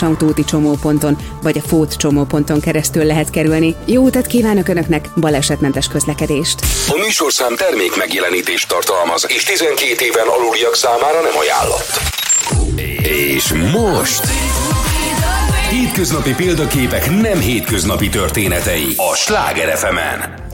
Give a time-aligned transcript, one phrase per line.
[0.00, 3.74] Sanktóti csomóponton vagy a Fót csomóponton keresztül lehet kerülni.
[3.84, 6.60] Jó utat kívánok Önöknek, balesetmentes közlekedést!
[6.88, 12.00] A műsorszám termék megjelenítést tartalmaz, és 12 éven aluliak számára nem ajánlott.
[13.34, 14.24] És most...
[15.70, 20.45] Hétköznapi példaképek nem hétköznapi történetei a Sláger fm -en.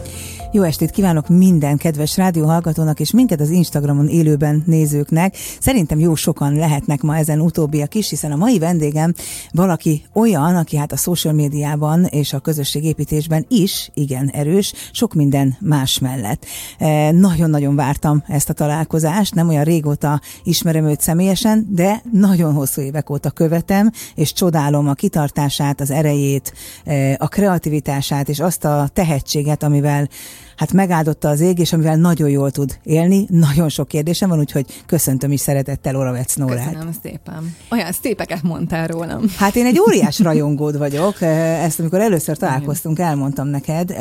[0.55, 5.37] Jó estét kívánok minden kedves rádióhallgatónak és minket az Instagramon élőben nézőknek.
[5.61, 9.15] Szerintem jó sokan lehetnek ma ezen utóbbiak is, hiszen a mai vendégem
[9.53, 15.57] valaki olyan, aki hát a social médiában és a közösségépítésben is igen erős, sok minden
[15.61, 16.47] más mellett.
[16.79, 22.81] E, nagyon-nagyon vártam ezt a találkozást, nem olyan régóta ismerem őt személyesen, de nagyon hosszú
[22.81, 26.53] évek óta követem, és csodálom a kitartását, az erejét,
[26.85, 30.09] e, a kreativitását és azt a tehetséget, amivel
[30.57, 33.27] hát megáldotta az ég, és amivel nagyon jól tud élni.
[33.29, 36.73] Nagyon sok kérdésem van, úgyhogy köszöntöm is szeretettel Oravec Nórát.
[36.73, 37.57] Köszönöm szépen.
[37.71, 39.23] Olyan szépeket mondtál rólam.
[39.37, 41.23] Hát én egy óriás rajongód vagyok.
[41.23, 43.95] Ezt amikor először találkoztunk, elmondtam neked.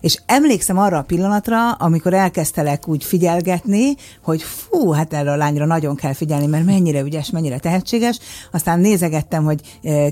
[0.00, 5.66] És emlékszem arra a pillanatra, amikor elkezdtelek úgy figyelgetni, hogy fú, hát erre a lányra
[5.66, 8.18] nagyon kell figyelni, mert mennyire ügyes, mennyire tehetséges.
[8.52, 9.60] Aztán nézegettem, hogy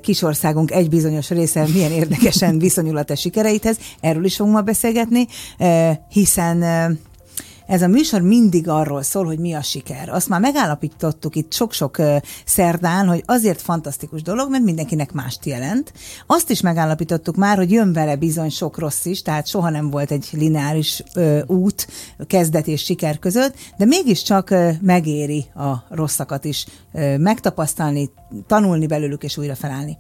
[0.01, 3.77] kisországunk egy bizonyos része milyen érdekesen viszonyul a te sikereidhez.
[4.01, 5.27] Erről is fogunk ma beszélgetni
[6.09, 6.62] hiszen
[7.67, 10.09] ez a műsor mindig arról szól, hogy mi a siker.
[10.09, 12.03] Azt már megállapítottuk itt sok-sok
[12.45, 15.93] szerdán, hogy azért fantasztikus dolog, mert mindenkinek mást jelent.
[16.27, 20.11] Azt is megállapítottuk már, hogy jön vele bizony sok rossz is, tehát soha nem volt
[20.11, 21.89] egy lineáris ö, út
[22.27, 28.11] kezdet és siker között, de mégiscsak ö, megéri a rosszakat is ö, megtapasztalni,
[28.47, 29.98] tanulni belőlük és újra felállni.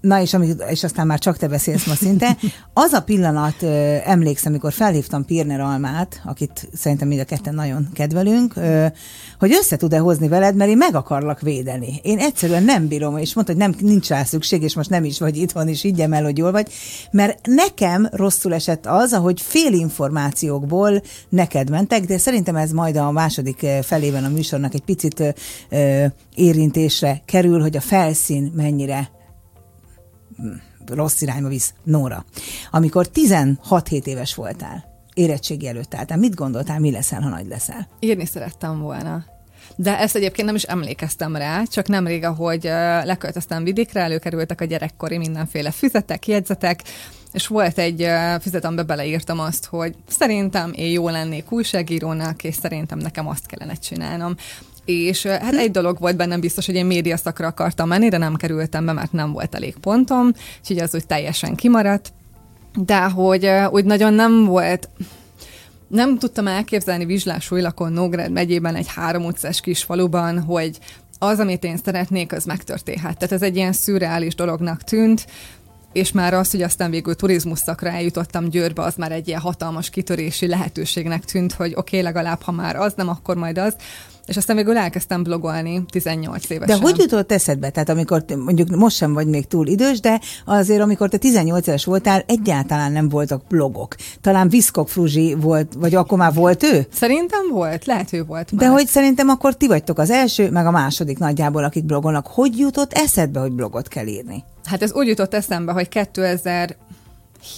[0.00, 2.36] Na és, amik, és aztán már csak te beszélsz ma szinte.
[2.72, 3.62] Az a pillanat,
[4.04, 8.54] emlékszem, amikor felhívtam Pirner Almát, akit szerintem mind a ketten nagyon kedvelünk,
[9.38, 12.00] hogy össze tud-e hozni veled, mert én meg akarlak védeni.
[12.02, 15.18] Én egyszerűen nem bírom, és mondta, hogy nem, nincs rá szükség, és most nem is
[15.18, 16.72] vagy itthon, és így el, hogy jól vagy,
[17.10, 23.10] mert nekem rosszul esett az, ahogy fél információkból neked mentek, de szerintem ez majd a
[23.10, 25.34] második felében a műsornak egy picit
[26.34, 29.14] érintésre kerül, hogy a felszín mennyire
[30.86, 32.24] rossz irányba visz Nóra.
[32.70, 37.88] Amikor 16-7 éves voltál, érettségi előtt álltál, mit gondoltál, mi leszel, ha nagy leszel?
[38.00, 39.24] Írni szerettem volna.
[39.76, 42.62] De ezt egyébként nem is emlékeztem rá, csak nemrég, ahogy
[43.04, 46.82] leköltöztem vidékre, előkerültek a gyerekkori mindenféle füzetek, jegyzetek,
[47.32, 48.08] és volt egy
[48.40, 53.74] füzet, amiben beleírtam azt, hogy szerintem én jó lennék újságírónak, és szerintem nekem azt kellene
[53.74, 54.36] csinálnom.
[54.86, 58.34] És hát egy dolog volt bennem biztos, hogy én média szakra akartam menni, de nem
[58.34, 62.12] kerültem be, mert nem volt elég pontom, úgyhogy az úgy teljesen kimaradt.
[62.74, 64.88] De hogy úgy nagyon nem volt,
[65.88, 70.78] nem tudtam elképzelni Vizslás Újlakon, Nógrád megyében egy három utcás kis faluban, hogy
[71.18, 73.18] az, amit én szeretnék, az megtörténhet.
[73.18, 75.26] Tehát ez egy ilyen szürreális dolognak tűnt,
[75.92, 79.90] és már az, hogy aztán végül turizmus szakra eljutottam Győrbe, az már egy ilyen hatalmas
[79.90, 83.76] kitörési lehetőségnek tűnt, hogy oké, okay, legalább ha már az nem, akkor majd az.
[84.26, 86.78] És aztán végül elkezdtem blogolni 18 évesen.
[86.78, 87.70] De hogy jutott eszedbe?
[87.70, 91.84] Tehát amikor mondjuk most sem vagy még túl idős, de azért amikor te 18 éves
[91.84, 93.96] voltál, egyáltalán nem voltak blogok.
[94.20, 96.86] Talán Viszkok Fruzsi volt, vagy akkor már volt ő?
[96.92, 98.60] Szerintem volt, lehet, ő volt már.
[98.60, 102.26] De hogy szerintem akkor ti vagytok az első, meg a második nagyjából, akik blogolnak.
[102.26, 104.44] Hogy jutott eszedbe, hogy blogot kell írni?
[104.64, 106.76] Hát ez úgy jutott eszembe, hogy 2000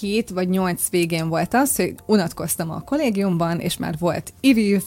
[0.01, 4.83] 7 vagy 8 végén volt az, hogy unatkoztam a kollégiumban, és már volt IVIV,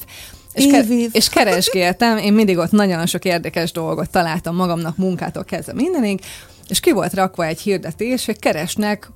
[0.53, 5.73] és, ke- és keresgéltem, én mindig ott nagyon sok érdekes dolgot találtam magamnak munkától kezdve
[5.73, 6.21] mindenig,
[6.67, 9.11] és ki volt rakva egy hirdetés, hogy keresnek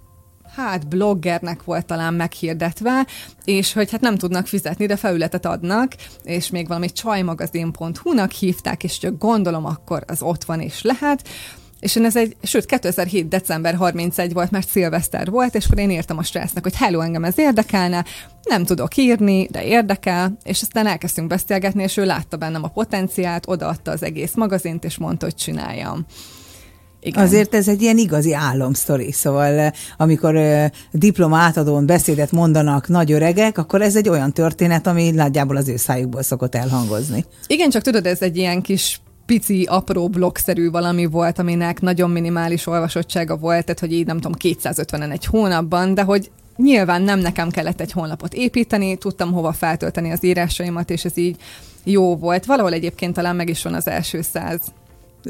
[0.56, 3.08] hát bloggernek volt talán meghirdetve,
[3.46, 8.98] és hogy hát nem tudnak fizetni, de felületet adnak, és még valami csajmagazin.hu-nak hívták, és
[8.98, 11.28] csak gondolom akkor az ott van és lehet,
[11.86, 13.28] és én ez egy, sőt, 2007.
[13.28, 17.24] december 31 volt, mert szilveszter volt, és akkor én írtam a stressznek, hogy hello, engem
[17.24, 18.06] ez érdekelne,
[18.44, 23.48] nem tudok írni, de érdekel, és aztán elkezdtünk beszélgetni, és ő látta bennem a potenciált,
[23.48, 26.06] odaadta az egész magazint, és mondta, hogy csináljam.
[27.00, 27.24] Igen.
[27.24, 30.40] Azért ez egy ilyen igazi álomsztori, szóval eh, amikor
[30.92, 35.76] diploma átadón beszédet mondanak nagy öregek, akkor ez egy olyan történet, ami nagyjából az ő
[35.76, 37.26] szájukból szokott elhangozni.
[37.48, 42.68] Igen, csak tudod, ez egy ilyen kis pici, apró blogszerű valami volt, aminek nagyon minimális
[42.68, 47.50] olvasottsága volt, tehát hogy így nem tudom, 250-en egy hónapban, de hogy nyilván nem nekem
[47.50, 51.38] kellett egy honlapot építeni, tudtam hova feltölteni az írásaimat, és ez így
[51.84, 52.46] jó volt.
[52.46, 54.62] Valahol egyébként talán meg is van az első száz.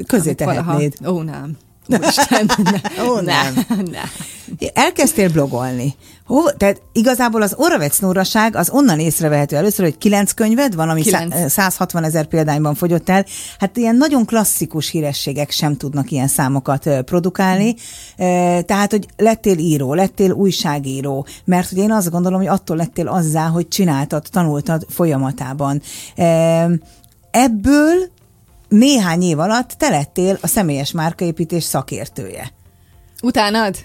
[0.07, 0.94] Közé tehetnéd.
[1.07, 1.57] Ó, nem.
[1.87, 2.49] Úristen,
[2.95, 3.65] ne, Ó, ne, nem.
[3.91, 4.01] ne.
[4.73, 5.95] Elkezdtél blogolni.
[6.25, 11.01] Hova, tehát igazából az Oravec Nóraság az onnan észrevehető először, hogy kilenc könyved van, ami
[11.01, 11.33] Kilenc.
[11.33, 13.25] szá- 160 ezer példányban fogyott el.
[13.59, 17.75] Hát ilyen nagyon klasszikus hírességek sem tudnak ilyen számokat produkálni.
[18.65, 23.47] Tehát, hogy lettél író, lettél újságíró, mert hogy én azt gondolom, hogy attól lettél azzá,
[23.47, 25.81] hogy csináltad, tanultad folyamatában.
[27.31, 28.09] Ebből
[28.67, 32.51] néhány év alatt te lettél a személyes márkaépítés szakértője.
[33.23, 33.75] Utánad?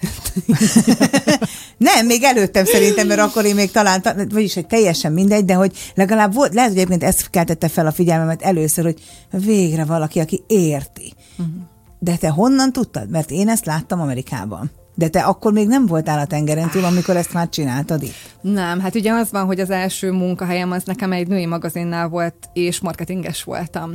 [1.77, 5.77] Nem, még előttem szerintem, mert akkor én még talán, vagyis, hogy teljesen mindegy, de hogy
[5.95, 9.01] legalább volt, lehet, hogy egyébként ezt keltette fel a figyelmemet először, hogy
[9.45, 11.13] végre valaki, aki érti.
[11.37, 11.55] Uh-huh.
[11.99, 13.09] De te honnan tudtad?
[13.09, 14.71] Mert én ezt láttam Amerikában.
[14.95, 18.15] De te akkor még nem voltál a tengeren túl, amikor ezt már csináltad itt.
[18.41, 22.35] Nem, hát ugye az van, hogy az első munkahelyem az nekem egy női magazinnál volt,
[22.53, 23.93] és marketinges voltam.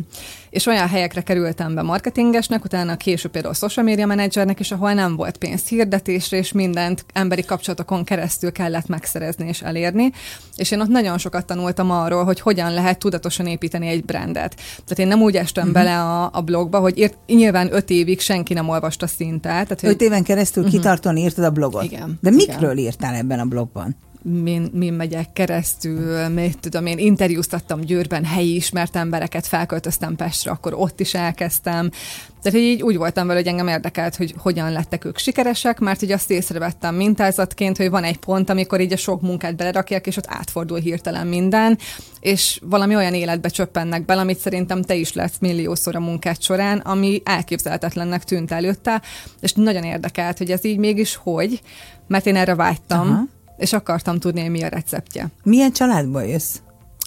[0.50, 5.16] És olyan helyekre kerültem be marketingesnek, utána később például social media managernek is, ahol nem
[5.16, 10.12] volt pénz hirdetésre, és mindent emberi kapcsolatokon keresztül kellett megszerezni és elérni.
[10.56, 14.54] És én ott nagyon sokat tanultam arról, hogy hogyan lehet tudatosan építeni egy brandet.
[14.56, 15.82] Tehát én nem úgy estem uh-huh.
[15.82, 19.48] bele a, a blogba, hogy írt, nyilván öt évig senki nem olvasta szinte.
[19.48, 20.78] Tehát, hogy Öt éven keresztül uh-huh.
[20.86, 21.84] Kitartóan írtad a blogot.
[21.84, 22.84] Igen, De mikről igen.
[22.84, 23.96] írtál ebben a blogban?
[24.28, 30.74] Min, min megyek keresztül, mit tudom én, interjúztattam Győrben helyi ismert embereket, felköltöztem Pestre, akkor
[30.74, 31.90] ott is elkezdtem.
[32.42, 36.12] Tehát így úgy voltam vele, hogy engem érdekelt, hogy hogyan lettek ők sikeresek, mert így
[36.12, 40.26] azt észrevettem mintázatként, hogy van egy pont, amikor így a sok munkát belerakják, és ott
[40.28, 41.78] átfordul hirtelen minden,
[42.20, 46.78] és valami olyan életbe csöppennek bele, amit szerintem te is lesz milliószor a munkát során,
[46.78, 49.02] ami elképzelhetetlennek tűnt előtte,
[49.40, 51.60] és nagyon érdekelt, hogy ez így mégis hogy,
[52.06, 53.35] mert én erre vágytam, Aha.
[53.56, 55.26] És akartam tudni, hogy mi a receptje.
[55.42, 56.56] Milyen családból jössz?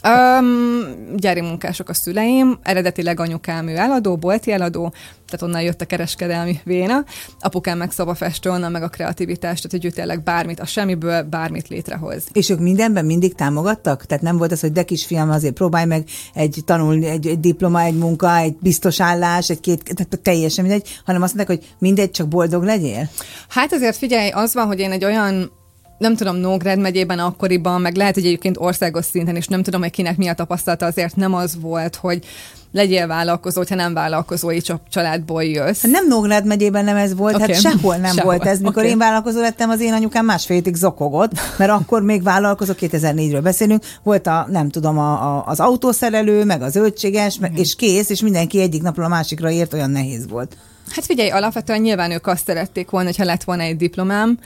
[0.08, 4.94] Um, gyári munkások a szüleim, eredetileg anyukám ő eladó, bolti eladó,
[5.26, 7.04] tehát onnan jött a kereskedelmi véna.
[7.40, 11.68] Apukám meg szobafestő, onnan meg a kreativitás, tehát hogy ő tényleg bármit, a semmiből bármit
[11.68, 12.24] létrehoz.
[12.32, 14.06] És ők mindenben mindig támogattak?
[14.06, 16.04] Tehát nem volt az, hogy de kisfiam, azért próbálj meg
[16.34, 20.88] egy tanulni, egy, egy diploma, egy munka, egy biztos állás, egy két, tehát teljesen mindegy,
[21.06, 23.10] hanem azt mondták, hogy mindegy, csak boldog legyél?
[23.50, 25.58] Hát azért figyelj, az van, hogy én egy olyan
[26.00, 29.92] nem tudom, Nógrád megyében akkoriban, meg lehet, hogy egyébként országos szinten is, nem tudom, hogy
[29.92, 32.26] kinek mi a tapasztalata, azért nem az volt, hogy
[32.72, 35.82] legyél vállalkozó, hogyha nem vállalkozói csa- családból jössz.
[35.82, 37.48] Hát nem Nógrád megyében nem ez volt, okay.
[37.48, 38.32] hát sehol nem Sehol.
[38.32, 38.60] volt ez.
[38.60, 38.92] Mikor Oké.
[38.92, 43.84] én vállalkozó lettem, az én anyukám másfél hétig zokogott, mert akkor még vállalkozó, 2004-ről beszélünk,
[44.04, 48.22] volt a, nem tudom, a, a, az autószerelő, meg az zöldséges, meg, és kész, és
[48.22, 50.58] mindenki egyik napról a másikra ért, olyan nehéz volt.
[50.90, 54.40] Hát figyelj, alapvetően nyilván ők azt szerették volna, hogyha lett volna egy diplomám,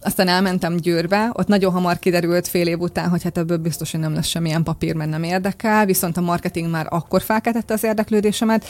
[0.00, 4.00] aztán elmentem Győrbe, ott nagyon hamar kiderült fél év után, hogy hát ebből biztos, hogy
[4.00, 8.64] nem lesz semmilyen papír, mert nem érdekel, viszont a marketing már akkor felkeltette az érdeklődésemet,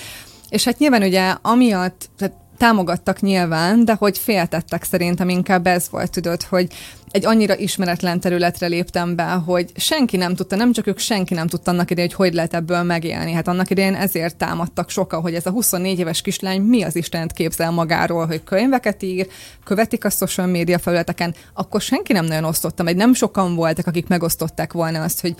[0.49, 6.11] és hát nyilván ugye amiatt, tehát támogattak nyilván, de hogy féltettek szerintem inkább ez volt,
[6.11, 6.67] tudod, hogy
[7.11, 11.47] egy annyira ismeretlen területre léptem be, hogy senki nem tudta, nem csak ők, senki nem
[11.47, 13.33] tudta annak idején, hogy hogy lehet ebből megélni.
[13.33, 17.33] Hát annak idején ezért támadtak sokan, hogy ez a 24 éves kislány mi az Istent
[17.33, 19.27] képzel magáról, hogy könyveket ír,
[19.65, 24.07] követik a social média felületeken, akkor senki nem nagyon osztotta, meg nem sokan voltak, akik
[24.07, 25.35] megosztották volna azt, hogy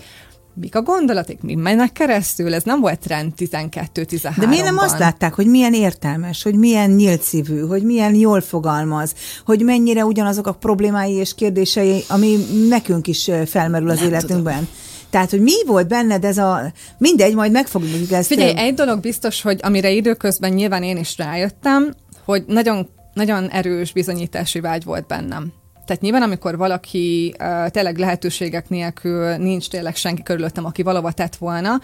[0.53, 4.99] mik a gondolatik, mi mennek keresztül, ez nem volt trend 12-13 De miért nem azt
[4.99, 9.13] látták, hogy milyen értelmes, hogy milyen nyílt szívű, hogy milyen jól fogalmaz,
[9.45, 12.37] hogy mennyire ugyanazok a problémái és kérdései, ami
[12.69, 14.53] nekünk is felmerül az Nem életünkben.
[14.53, 14.69] Tudom.
[15.09, 16.71] Tehát, hogy mi volt benned ez a...
[16.97, 18.27] Mindegy, majd meg fogjuk ezt...
[18.27, 21.93] Figyelj, egy dolog biztos, hogy amire időközben nyilván én is rájöttem,
[22.25, 25.53] hogy nagyon, nagyon erős bizonyítási vágy volt bennem.
[25.85, 31.35] Tehát nyilván, amikor valaki uh, tényleg lehetőségek nélkül nincs tényleg senki körülöttem, aki valahova tett
[31.35, 31.79] volna,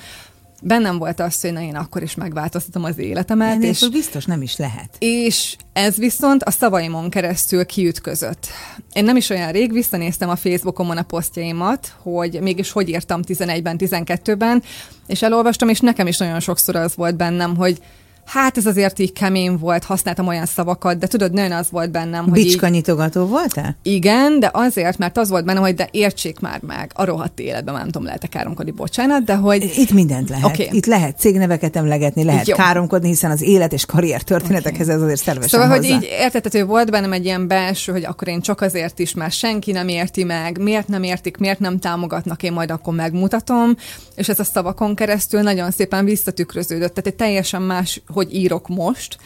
[0.61, 4.41] bennem volt az, hogy na én akkor is megváltoztatom az életemet, és, Enélkül biztos nem
[4.41, 4.89] is lehet.
[4.99, 8.47] és ez viszont a szavaimon keresztül kiütközött.
[8.93, 13.75] Én nem is olyan rég visszanéztem a Facebookomon a posztjaimat, hogy mégis hogy írtam 11-ben,
[13.79, 14.63] 12-ben,
[15.07, 17.79] és elolvastam, és nekem is nagyon sokszor az volt bennem, hogy
[18.27, 22.29] hát ez azért így kemény volt, használtam olyan szavakat, de tudod, nagyon az volt bennem,
[22.29, 23.77] hogy így, Bicska nyitogató voltál?
[23.81, 27.73] igen, de azért, mert az volt bennem, hogy de értsék már meg a rohadt életben,
[27.73, 30.45] nem tudom, lehet-e káromkodni, bocsánat, de hogy Itt mindent lehet.
[30.45, 30.69] Okay.
[30.71, 32.55] Itt lehet cégneveket emlegetni, lehet Jó.
[32.55, 35.95] káromkodni, hiszen az élet és karrier történetekhez ez azért szervesen Szóval, hogy hozzá.
[35.95, 39.71] így értethető volt bennem egy ilyen belső, hogy akkor én csak azért is, mert senki
[39.71, 43.75] nem érti meg, miért nem értik, miért nem támogatnak, én majd akkor megmutatom,
[44.15, 46.93] és ez a szavakon keresztül nagyon szépen visszatükröződött.
[46.93, 49.17] Tehát egy teljesen más, hogy írok most,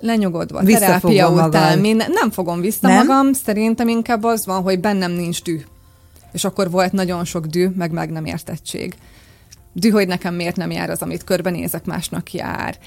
[0.00, 1.48] lenyugodva, Visszafogom terápia magad.
[1.48, 3.06] után, minden, nem fogom vissza Nem?
[3.06, 5.60] magam, szerintem inkább az van, hogy bennem nincs dű.
[6.32, 8.94] És akkor volt nagyon sok dű, meg meg nem értettség.
[9.72, 12.78] Dű, hogy nekem miért nem jár az, amit körbenézek, másnak jár.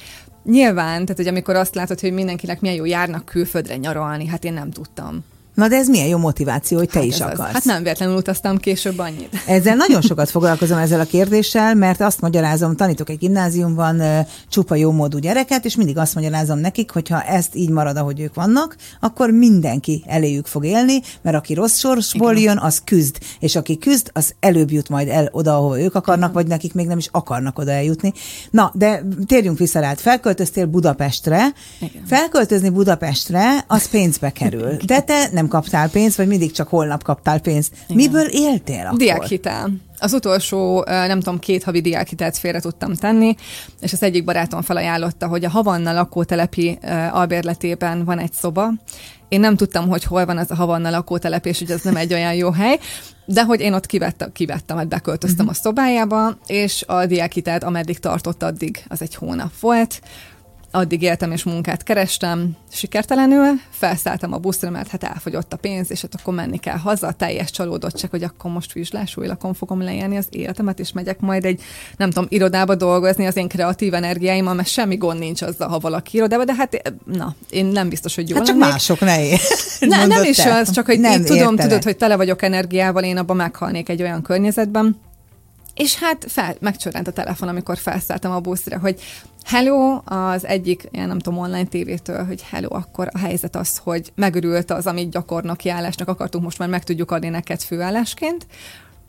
[0.44, 4.54] nyilván, tehát hogy amikor azt látod, hogy mindenkinek milyen jó járnak külföldre nyaralni, hát én
[4.54, 5.24] nem tudtam.
[5.60, 7.40] Na de ez milyen jó motiváció, hogy te hát is akarsz.
[7.40, 7.54] Az.
[7.54, 9.30] Hát nem véletlenül utaztam később annyit.
[9.48, 14.02] Ezzel nagyon sokat foglalkozom ezzel a kérdéssel, mert azt magyarázom, tanítok egy gimnáziumban
[14.50, 18.20] csupa jó módú gyereket, és mindig azt magyarázom nekik, hogy ha ezt így marad, ahogy
[18.20, 22.44] ők vannak, akkor mindenki eléjük fog élni, mert aki rossz sorsból Igen.
[22.44, 26.30] jön, az küzd, és aki küzd, az előbb jut majd el oda, ahova ők akarnak,
[26.30, 26.42] Igen.
[26.42, 28.14] vagy nekik még nem is akarnak oda eljutni.
[28.52, 29.94] Na, de térjünk vissza rá.
[29.96, 31.54] Felköltöztél Budapestre.
[31.80, 32.06] Igen.
[32.06, 34.78] Felköltözni Budapestre, az pénzbe kerül.
[34.86, 37.74] De te nem kaptál pénzt, vagy mindig csak holnap kaptál pénzt.
[37.88, 37.96] Igen.
[37.96, 38.98] Miből éltél akkor?
[38.98, 39.70] Diákhitel.
[40.00, 43.36] Az utolsó, nem tudom, két havi diákhitelt félre tudtam tenni,
[43.82, 46.80] és az egyik barátom felajánlotta, hogy a Havanna lakótelepi
[47.12, 48.72] albérletében van egy szoba.
[49.28, 52.14] Én nem tudtam, hogy hol van az a Havanna lakótelep, és hogy ez nem egy
[52.14, 52.80] olyan jó hely,
[53.26, 55.60] de hogy én ott kivettem, kivettem, hogy beköltöztem uh-huh.
[55.60, 60.02] a szobájába, és a diákhitelt, ameddig tartott, addig az egy hónap volt
[60.72, 66.02] addig éltem és munkát kerestem, sikertelenül, felszálltam a buszra, mert hát elfogyott a pénz, és
[66.02, 70.80] hát akkor menni kell haza, teljes csalódottság, hogy akkor most vizslásújlakon fogom leélni az életemet,
[70.80, 71.62] és megyek majd egy,
[71.98, 76.18] nem tudom, irodába dolgozni az én kreatív energiáimmal, mert semmi gond nincs azzal, ha valaki
[76.18, 78.72] irodába, de hát na, én nem biztos, hogy jól hát csak lennék.
[78.72, 79.18] mások ne
[79.98, 80.56] ne, Nem is te.
[80.56, 84.22] az, csak hogy nem tudom, tudod, hogy tele vagyok energiával, én abban meghalnék egy olyan
[84.22, 84.98] környezetben,
[85.80, 89.02] és hát fel, megcsörrent a telefon, amikor felszálltam a buszra, hogy
[89.46, 94.12] hello, az egyik, ilyen nem tudom, online tévétől, hogy hello, akkor a helyzet az, hogy
[94.16, 98.48] megörült az, amit gyakornoki állásnak akartunk, most már meg tudjuk adni neked főállásként,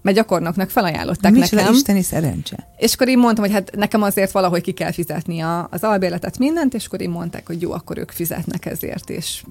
[0.03, 1.75] mert gyakornoknak felajánlották Micsoda nekem.
[1.75, 2.69] isteni szerencse.
[2.77, 6.39] És akkor én mondtam, hogy hát nekem azért valahogy ki kell fizetni a, az albérletet,
[6.39, 9.43] mindent, és akkor én mondták, hogy jó, akkor ők fizetnek ezért, és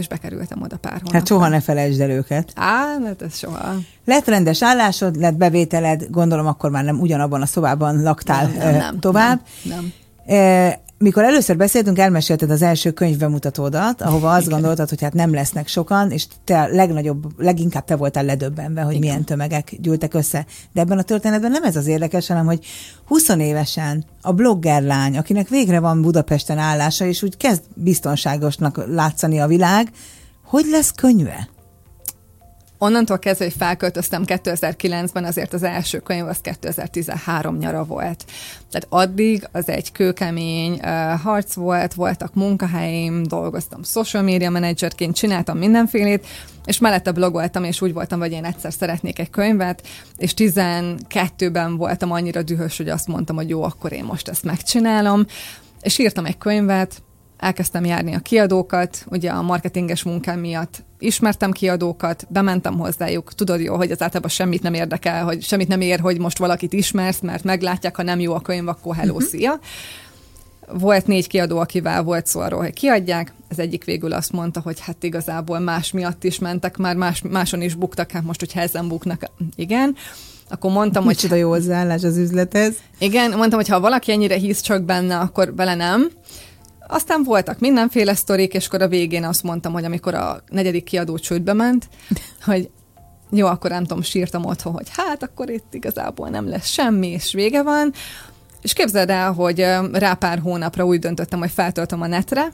[0.00, 1.18] és bekerültem oda pár hónapra.
[1.18, 2.52] Hát soha ne felejtsd el őket.
[2.54, 3.74] Á, mert ez soha.
[4.04, 8.76] Lett rendes állásod, lett bevételed, gondolom akkor már nem ugyanabban a szobában laktál nem, nem,
[8.76, 9.40] nem, tovább.
[9.62, 9.92] Nem,
[10.26, 15.68] nem mikor először beszéltünk, elmesélted az első könyvbemutatódat, ahova azt gondoltad, hogy hát nem lesznek
[15.68, 19.06] sokan, és te legnagyobb, leginkább te voltál ledöbbenve, hogy Igen.
[19.06, 20.46] milyen tömegek gyűltek össze.
[20.72, 22.64] De ebben a történetben nem ez az érdekes, hanem hogy
[23.06, 29.46] 20 évesen a bloggerlány, akinek végre van Budapesten állása, és úgy kezd biztonságosnak látszani a
[29.46, 29.90] világ,
[30.44, 31.48] hogy lesz könyve?
[32.82, 38.24] Onnantól kezdve, hogy felköltöztem 2009-ben, azért az első könyv az 2013 nyara volt.
[38.70, 45.58] Tehát addig az egy kőkemény uh, harc volt, voltak munkahelyeim, dolgoztam social media managerként, csináltam
[45.58, 46.26] mindenfélét,
[46.64, 52.10] és mellette blogoltam, és úgy voltam, hogy én egyszer szeretnék egy könyvet, és 12-ben voltam
[52.10, 55.26] annyira dühös, hogy azt mondtam, hogy jó, akkor én most ezt megcsinálom,
[55.80, 57.02] és írtam egy könyvet,
[57.40, 63.76] elkezdtem járni a kiadókat, ugye a marketinges munkám miatt ismertem kiadókat, bementem hozzájuk, tudod jó,
[63.76, 67.44] hogy az általában semmit nem érdekel, hogy semmit nem ér, hogy most valakit ismersz, mert
[67.44, 69.28] meglátják, ha nem jó a könyv, akkor hello, uh-huh.
[69.28, 69.58] szia.
[70.72, 73.32] Volt négy kiadó, akivel volt szó arról, hogy kiadják.
[73.48, 77.62] Az egyik végül azt mondta, hogy hát igazából más miatt is mentek, már más, máson
[77.62, 79.96] is buktak, hát most, hogy ezen buknak, igen
[80.52, 81.14] akkor mondtam, hogy...
[81.14, 82.74] Micsoda jó hozzáállás az üzlethez.
[82.98, 86.10] Igen, mondtam, hogy ha valaki ennyire hisz csak benne, akkor bele nem.
[86.92, 91.18] Aztán voltak mindenféle sztorik, és akkor a végén azt mondtam, hogy amikor a negyedik kiadó
[91.18, 91.88] csődbe ment,
[92.44, 92.70] hogy
[93.30, 97.32] jó, akkor nem tudom, sírtam otthon, hogy hát akkor itt igazából nem lesz semmi, és
[97.32, 97.92] vége van.
[98.62, 99.58] És képzeld el, hogy
[99.92, 102.52] rá pár hónapra úgy döntöttem, hogy feltöltöm a netre,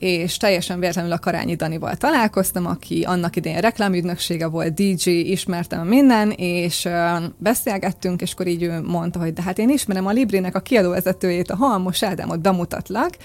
[0.00, 6.30] és teljesen véletlenül a Karányi Danival találkoztam, aki annak idején reklámügynöksége volt, DJ, ismertem minden,
[6.30, 6.88] és
[7.36, 11.50] beszélgettünk, és akkor így ő mondta, hogy de hát én ismerem a Librinek a kiadóvezetőjét,
[11.50, 13.16] a Halmos Ádámot bemutatlak,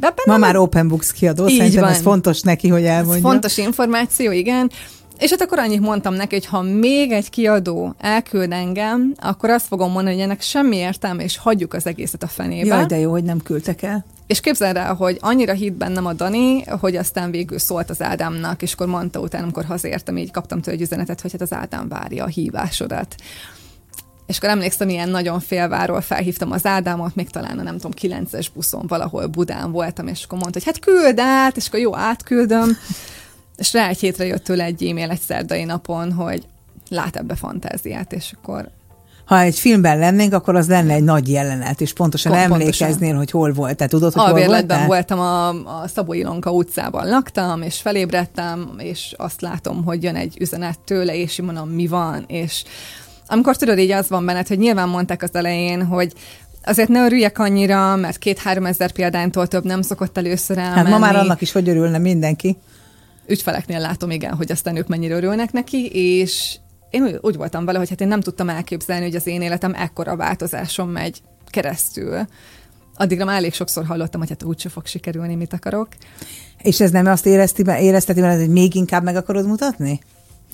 [0.00, 1.92] de Ma már Open Books kiadó, így szerintem van.
[1.92, 3.14] ez fontos neki, hogy elmondja.
[3.14, 4.70] Ez fontos információ, igen.
[5.18, 9.66] És hát akkor annyit mondtam neki, hogy ha még egy kiadó elküld engem, akkor azt
[9.66, 12.66] fogom mondani, hogy ennek semmi értelme, és hagyjuk az egészet a fenébe.
[12.74, 14.04] Jaj, de jó, hogy nem küldtek el.
[14.26, 18.62] És képzeld el, hogy annyira hitt bennem a Dani, hogy aztán végül szólt az Ádámnak,
[18.62, 21.88] és akkor mondta utána, amikor hazértem, így kaptam tőle egy üzenetet, hogy hát az Ádám
[21.88, 23.14] várja a hívásodat.
[24.28, 28.48] És akkor emlékszem, ilyen nagyon félváról felhívtam az Ádámot, még talán a nem tudom, kilences
[28.48, 32.76] buszon valahol Budán voltam, és akkor mondta, hogy hát küld át, és akkor jó, átküldöm.
[33.56, 36.46] És rá egy hétre jött tőle egy e-mail egy szerdai napon, hogy
[36.88, 38.68] lát ebbe fantáziát, és akkor
[39.24, 43.16] ha egy filmben lennénk, akkor az lenne egy nagy jelenet, és pontosan Pont, emlékeznél, pontosan.
[43.16, 43.76] hogy hol volt.
[43.76, 44.86] Tehát tudod, hogy hol voltál?
[44.86, 50.36] voltam, a, a Szabó Ilonka utcában laktam, és felébredtem, és azt látom, hogy jön egy
[50.40, 52.64] üzenet tőle, és mondom, mi van, és
[53.28, 56.12] amikor tudod, így az van benned, hogy nyilván mondták az elején, hogy
[56.64, 60.76] azért ne örüljek annyira, mert két-három ezer példánytól több nem szokott először elmenni.
[60.76, 62.56] Hát ma már annak is, hogy örülne mindenki.
[63.26, 66.56] Ügyfeleknél látom, igen, hogy aztán ők mennyire örülnek neki, és
[66.90, 70.16] én úgy voltam vele, hogy hát én nem tudtam elképzelni, hogy az én életem ekkora
[70.16, 72.26] változáson megy keresztül
[72.98, 75.88] addigra már elég sokszor hallottam, hogy hát úgyse fog sikerülni, mit akarok.
[76.62, 80.00] És ez nem azt érezti, érezteti hogy még inkább meg akarod mutatni?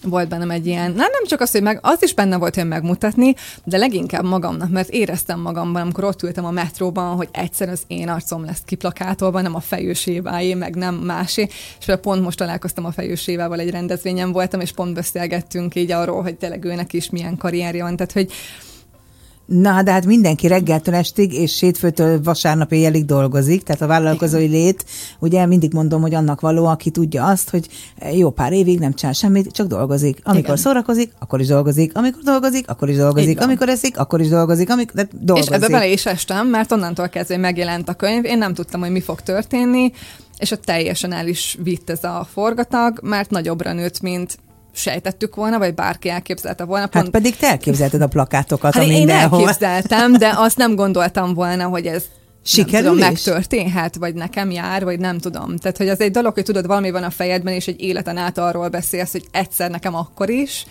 [0.09, 2.69] Volt bennem egy ilyen, nem, nem csak az, hogy meg, az is benne volt, hogy
[2.69, 3.35] megmutatni,
[3.65, 8.09] de leginkább magamnak, mert éreztem magamban, amikor ott ültem a metróban, hogy egyszer az én
[8.09, 11.49] arcom lesz kiplakátolva, nem a fejőséváé, meg nem másé.
[11.79, 16.37] És pont most találkoztam a fejősévával egy rendezvényen voltam, és pont beszélgettünk így arról, hogy
[16.37, 17.97] tényleg őnek is milyen karrierje van.
[17.97, 18.33] Tehát, hogy
[19.47, 24.85] Na, de hát mindenki reggeltől estig, és sétfőtől vasárnap éjjelig dolgozik, tehát a vállalkozói lét,
[25.19, 27.69] ugye mindig mondom, hogy annak való, aki tudja azt, hogy
[28.13, 30.19] jó pár évig nem csinál semmit, csak dolgozik.
[30.23, 30.57] Amikor Igen.
[30.57, 34.95] szórakozik, akkor is dolgozik, amikor dolgozik, akkor is dolgozik, amikor eszik, akkor is dolgozik, amikor
[34.95, 35.51] de dolgozik.
[35.51, 38.91] És ebbe bele is estem, mert onnantól kezdve megjelent a könyv, én nem tudtam, hogy
[38.91, 39.93] mi fog történni,
[40.39, 44.39] és ott teljesen el is vitt ez a forgatag, mert nagyobbra nőtt, mint
[44.75, 46.83] sejtettük volna, vagy bárki elképzelte volna.
[46.83, 47.05] Hát pont...
[47.05, 51.65] Hát pedig te elképzelted a plakátokat, hát a én elképzeltem, de azt nem gondoltam volna,
[51.65, 52.05] hogy ez
[52.47, 55.57] Sikerül tudom, megtörténhet, vagy nekem jár, vagy nem tudom.
[55.57, 58.39] Tehát, hogy az egy dolog, hogy tudod, valami van a fejedben, és egy életen át
[58.39, 60.67] arról beszélsz, hogy egyszer nekem akkor is,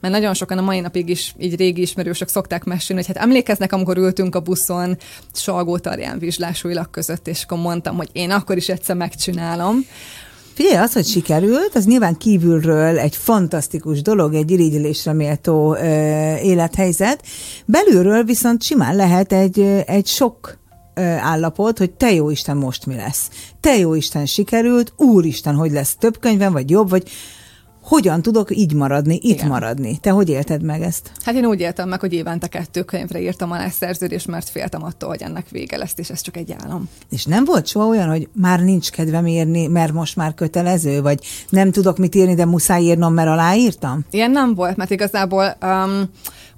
[0.00, 3.72] mert nagyon sokan a mai napig is így régi ismerősök szokták mesélni, hogy hát emlékeznek,
[3.72, 4.96] amikor ültünk a buszon
[5.32, 9.86] Salgó Tarján vizslásújlag között, és akkor mondtam, hogy én akkor is egyszer megcsinálom.
[10.58, 15.84] Figyelj, az, hogy sikerült, az nyilván kívülről egy fantasztikus dolog, egy irigyelésre méltó ö,
[16.36, 17.22] élethelyzet.
[17.66, 20.58] Belülről viszont simán lehet egy, egy sok
[21.20, 23.28] állapot, hogy te jó Isten, most mi lesz.
[23.60, 27.10] Te jó Isten, sikerült, úristen, hogy lesz több könyvem, vagy jobb, vagy
[27.88, 29.48] hogyan tudok így maradni, itt Igen.
[29.48, 29.98] maradni.
[29.98, 31.10] Te hogy élted meg ezt?
[31.24, 35.08] Hát én úgy éltem meg, hogy évente kettő könyvre írtam alá szerződést, mert féltem attól,
[35.08, 36.88] hogy ennek vége lesz, és ez csak egy álom.
[37.10, 41.20] És nem volt soha olyan, hogy már nincs kedvem írni, mert most már kötelező, vagy
[41.48, 44.04] nem tudok mit írni, de muszáj írnom, mert aláírtam?
[44.10, 46.02] Ilyen nem volt, mert igazából um,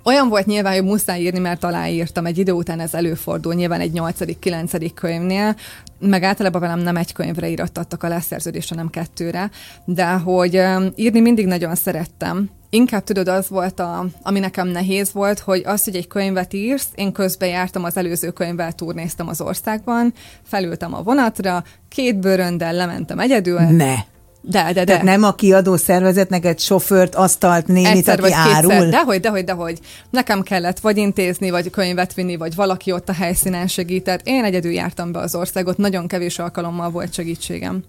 [0.04, 2.26] olyan volt nyilván, hogy muszáj írni, mert aláírtam.
[2.26, 4.90] Egy idő után ez előfordul, nyilván egy 8.-9.
[4.94, 5.56] könyvnél,
[6.00, 9.50] meg általában velem nem egy könyvre írattattak a leszerződést, hanem kettőre,
[9.84, 10.62] de hogy
[10.94, 12.50] írni mindig nagyon szerettem.
[12.72, 16.88] Inkább tudod, az volt, a, ami nekem nehéz volt, hogy az, hogy egy könyvet írsz,
[16.94, 23.18] én közben jártam az előző könyvvel, turnéztem az országban, felültem a vonatra, két bőröndel lementem
[23.18, 23.60] egyedül.
[23.60, 23.94] Ne!
[24.42, 24.84] De, de, de.
[24.84, 28.70] Tehát nem a kiadó szervezet neked sofőrt, asztalt, nénit, Egyszer aki vagy árul?
[28.70, 28.88] Kétszer.
[28.88, 29.78] Dehogy, dehogy, dehogy.
[30.10, 34.20] Nekem kellett vagy intézni, vagy könyvet vinni, vagy valaki ott a helyszínen segített.
[34.24, 37.82] Én egyedül jártam be az országot, nagyon kevés alkalommal volt segítségem.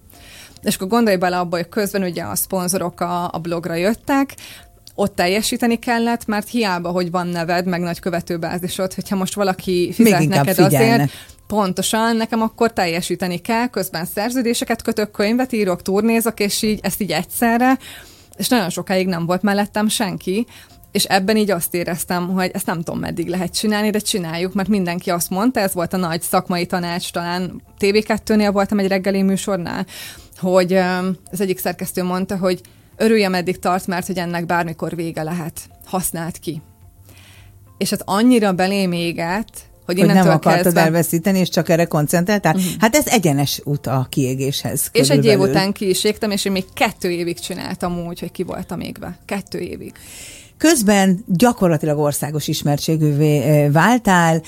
[0.62, 4.34] És akkor gondolj bele abba, hogy közben ugye a szponzorok a, a blogra jöttek,
[4.94, 10.28] ott teljesíteni kellett, mert hiába, hogy van neved, meg nagy követőbázisod, hogyha most valaki fizet
[10.28, 10.80] neked figyelnek.
[10.80, 11.10] azért,
[11.52, 17.10] Pontosan, nekem akkor teljesíteni kell, közben szerződéseket kötök, könyvet írok, turnézok, és így ezt így
[17.10, 17.78] egyszerre,
[18.36, 20.46] és nagyon sokáig nem volt mellettem senki,
[20.92, 24.68] és ebben így azt éreztem, hogy ezt nem tudom meddig lehet csinálni, de csináljuk, mert
[24.68, 29.86] mindenki azt mondta, ez volt a nagy szakmai tanács, talán TV2-nél voltam egy reggeli műsornál,
[30.36, 30.72] hogy
[31.30, 32.60] az egyik szerkesztő mondta, hogy
[32.96, 35.60] örülj, ameddig tart, mert hogy ennek bármikor vége lehet.
[35.84, 36.62] Használt ki.
[37.78, 40.80] És ez annyira belém égett, hogy, hogy nem akartad kezdve...
[40.80, 42.54] elveszíteni, és csak erre koncentráltál.
[42.54, 42.70] Uh-huh.
[42.78, 44.88] Hát ez egyenes út a kiégéshez.
[44.92, 48.32] És egy év után ki is égtem, és én még kettő évig csináltam úgy, hogy
[48.32, 49.18] ki voltam égve.
[49.24, 49.92] Kettő évig.
[50.62, 54.42] Közben gyakorlatilag országos ismertségűvé váltál,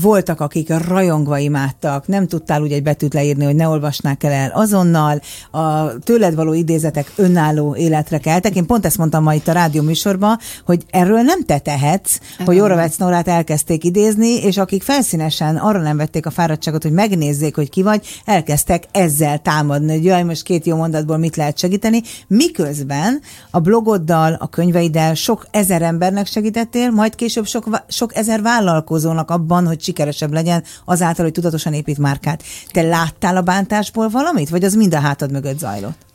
[0.00, 4.50] voltak, akik rajongva imádtak, nem tudtál úgy egy betűt leírni, hogy ne olvasnák el, el
[4.54, 5.20] azonnal,
[5.50, 8.56] a tőled való idézetek önálló életre keltek.
[8.56, 12.46] Én pont ezt mondtam ma itt a rádió műsorban, hogy erről nem te tehetsz, uh-huh.
[12.46, 17.54] hogy Oravec Norát elkezdték idézni, és akik felszínesen arra nem vették a fáradtságot, hogy megnézzék,
[17.54, 22.02] hogy ki vagy, elkezdtek ezzel támadni, hogy jaj, most két jó mondatból mit lehet segíteni,
[22.26, 23.20] miközben
[23.50, 29.30] a blogoddal, a könyveiddel, el, sok ezer embernek segítettél, majd később sok, sok ezer vállalkozónak
[29.30, 32.42] abban, hogy sikeresebb legyen azáltal, hogy tudatosan épít márkát.
[32.70, 36.08] Te láttál a bántásból valamit, vagy az mind a hátad mögött zajlott?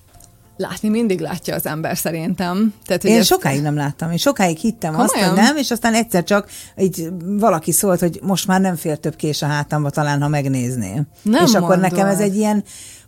[0.57, 2.73] Látni mindig látja az ember szerintem.
[2.85, 3.27] Tehát, hogy Én ezt...
[3.27, 4.11] sokáig nem láttam.
[4.11, 5.13] Én sokáig hittem Komolyan?
[5.13, 8.97] azt, hogy nem, és aztán egyszer csak így valaki szólt, hogy most már nem fér
[8.97, 11.07] több kés a hátamba, talán ha megnézném.
[11.21, 11.63] Nem és mondod.
[11.63, 12.63] akkor nekem ez egy ilyen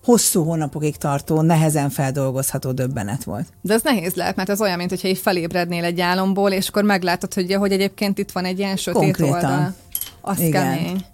[0.08, 3.48] hosszú hónapokig tartó, nehezen feldolgozható döbbenet volt.
[3.62, 6.84] De ez nehéz lehet, mert ez olyan, mint hogyha így felébrednél egy álomból, és akkor
[6.84, 9.34] meglátod, hogy, hogy egyébként itt van egy ilyen sötét Konkrétan.
[9.34, 9.74] oldal.
[10.22, 10.52] Az Igen.
[10.52, 11.06] kemény.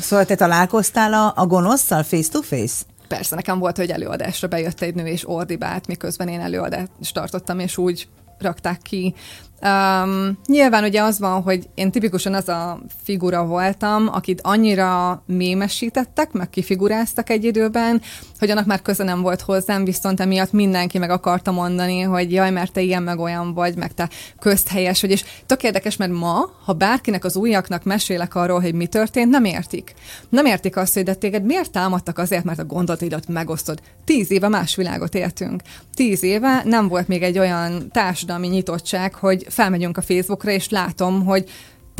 [0.00, 2.82] Szóval te találkoztál a, a gonoszszal face-to-face?
[3.08, 7.76] Persze, nekem volt, hogy előadásra bejött egy nő és ordibált, miközben én előadást tartottam, és
[7.76, 8.08] úgy
[8.38, 9.14] rakták ki
[9.62, 16.32] Um, nyilván ugye az van, hogy én tipikusan az a figura voltam, akit annyira mémesítettek,
[16.32, 18.02] meg kifiguráztak egy időben,
[18.38, 22.50] hogy annak már köze nem volt hozzám, viszont emiatt mindenki meg akarta mondani, hogy jaj,
[22.50, 26.50] mert te ilyen meg olyan vagy, meg te közthelyes vagy, és tök érdekes, mert ma,
[26.64, 29.94] ha bárkinek az újaknak mesélek arról, hogy mi történt, nem értik.
[30.28, 33.80] Nem értik azt, hogy de téged miért támadtak azért, mert a gondolataidat megosztod.
[34.04, 35.62] Tíz éve más világot éltünk.
[35.94, 41.24] Tíz éve nem volt még egy olyan társadalmi nyitottság, hogy felmegyünk a Facebookra, és látom,
[41.24, 41.50] hogy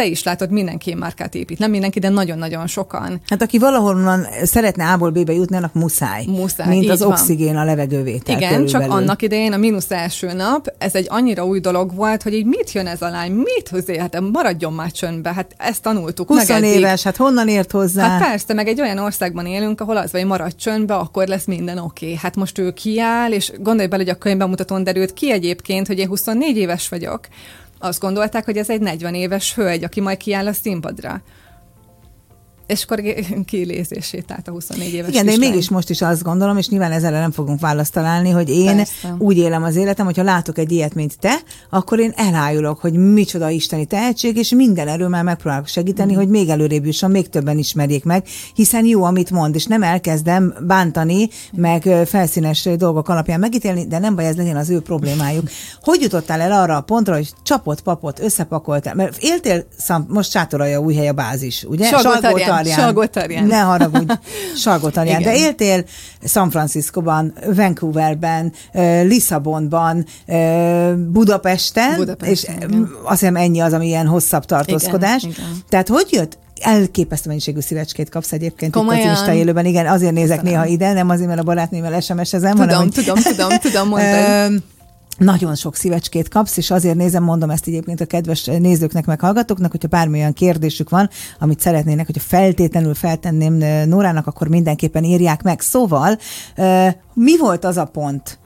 [0.00, 1.58] te is látod, mindenki márkát épít.
[1.58, 3.20] Nem mindenki, de nagyon-nagyon sokan.
[3.26, 6.24] Hát aki valahonnan szeretne A-ból B-be jutni, annak muszáj.
[6.26, 7.10] Muszáj, Mint az van.
[7.10, 8.36] oxigén a levegővétel.
[8.36, 8.86] Igen, körülbelül.
[8.88, 12.44] csak annak idején a mínusz első nap, ez egy annyira új dolog volt, hogy így
[12.44, 16.48] mit jön ez a lány, mit hozzá, hát maradjon már csöndbe, hát ezt tanultuk 20
[16.48, 16.76] meg eddig.
[16.76, 18.08] éves, hát honnan ért hozzá?
[18.08, 21.78] Hát persze, meg egy olyan országban élünk, ahol az vagy maradj csöndbe, akkor lesz minden
[21.78, 22.04] oké.
[22.04, 22.18] Okay.
[22.22, 26.08] Hát most ő kiáll, és gondolj bele, hogy a könyvbemutatón derült ki egyébként, hogy én
[26.08, 27.20] 24 éves vagyok.
[27.82, 31.22] Azt gondolták, hogy ez egy 40 éves hölgy, aki majd kiáll a színpadra.
[32.70, 33.02] És akkor
[33.44, 35.50] kilézését át a 24 éves Igen, de én kislány.
[35.50, 39.14] mégis most is azt gondolom, és nyilván ezzel nem fogunk választ találni, hogy én Persze.
[39.18, 41.34] úgy élem az életem, hogyha látok egy ilyet, mint te,
[41.70, 46.16] akkor én elájulok, hogy micsoda isteni tehetség, és minden erőmmel megpróbálok segíteni, Mm.
[46.16, 50.54] hogy még előrébb jusson, még többen ismerjék meg, hiszen jó, amit mond, és nem elkezdem
[50.66, 55.48] bántani, meg felszínes dolgok alapján megítélni, de nem baj, ez legyen az ő problémájuk.
[55.82, 58.94] Hogy jutottál el arra a pontra, hogy csapott, papot, összepakoltál?
[58.94, 61.88] Mert éltél, szám, most sátoralja új hely a bázis, ugye?
[62.68, 62.78] Salgótarján.
[62.78, 63.46] Salgótarján.
[63.46, 63.46] Salgótarján.
[63.46, 64.12] Ne haragudj,
[64.64, 65.22] Salgótarján.
[65.22, 65.44] De Igen.
[65.46, 65.84] éltél
[66.24, 68.52] San Franciscoban, Vancouverben,
[69.02, 70.06] Lisszabonban,
[71.12, 72.90] Budapesten, Budapesten, és igen.
[73.04, 75.22] azt hiszem ennyi az, ami ilyen hosszabb tartózkodás.
[75.22, 75.56] Igen, igen.
[75.68, 76.38] Tehát hogy jött?
[76.60, 79.08] Elképesztő mennyiségű szívecskét kapsz egyébként itt Komolyan?
[79.08, 79.64] az Insta élőben.
[79.64, 80.60] Igen, azért nézek Köszönöm.
[80.60, 84.62] néha ide, nem azért, mert a barátnőmmel SMS-ezem, hanem, Tudom, hogy tudom, tudom, tudom, mondani.
[85.20, 89.70] Nagyon sok szívecskét kapsz, és azért nézem, mondom ezt egyébként a kedves nézőknek, meg hallgatóknak,
[89.70, 95.60] hogyha bármilyen kérdésük van, amit szeretnének, hogyha feltétlenül feltenném ö, Nórának, akkor mindenképpen írják meg.
[95.60, 96.18] Szóval,
[96.56, 98.38] ö, mi volt az a pont,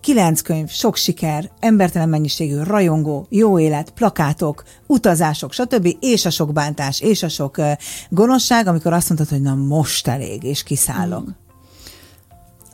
[0.00, 5.88] Kilenc könyv, sok siker, embertelen mennyiségű rajongó, jó élet, plakátok, utazások, stb.
[6.00, 7.72] és a sok bántás, és a sok ö,
[8.08, 11.43] gonoszság, amikor azt mondtad, hogy na most elég, és kiszállok.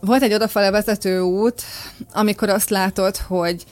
[0.00, 1.62] Volt egy odafele vezető út,
[2.12, 3.64] amikor azt látod, hogy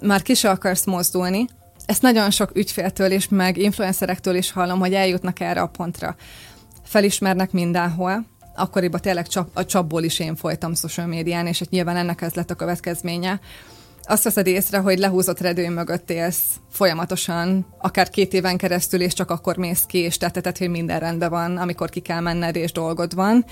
[0.00, 1.46] már ki se akarsz mozdulni.
[1.86, 6.16] Ezt nagyon sok ügyféltől és meg influencerektől is hallom, hogy eljutnak erre a pontra.
[6.84, 11.96] Felismernek mindenhol, akkoriban tényleg csap, a csapból is én folytam social médián, és hát nyilván
[11.96, 13.40] ennek ez lett a következménye.
[14.02, 19.30] Azt veszed észre, hogy lehúzott redő mögött élsz folyamatosan, akár két éven keresztül, és csak
[19.30, 23.14] akkor mész ki, és tetteted, hogy minden rendben van, amikor ki kell menned, és dolgod
[23.14, 23.44] van.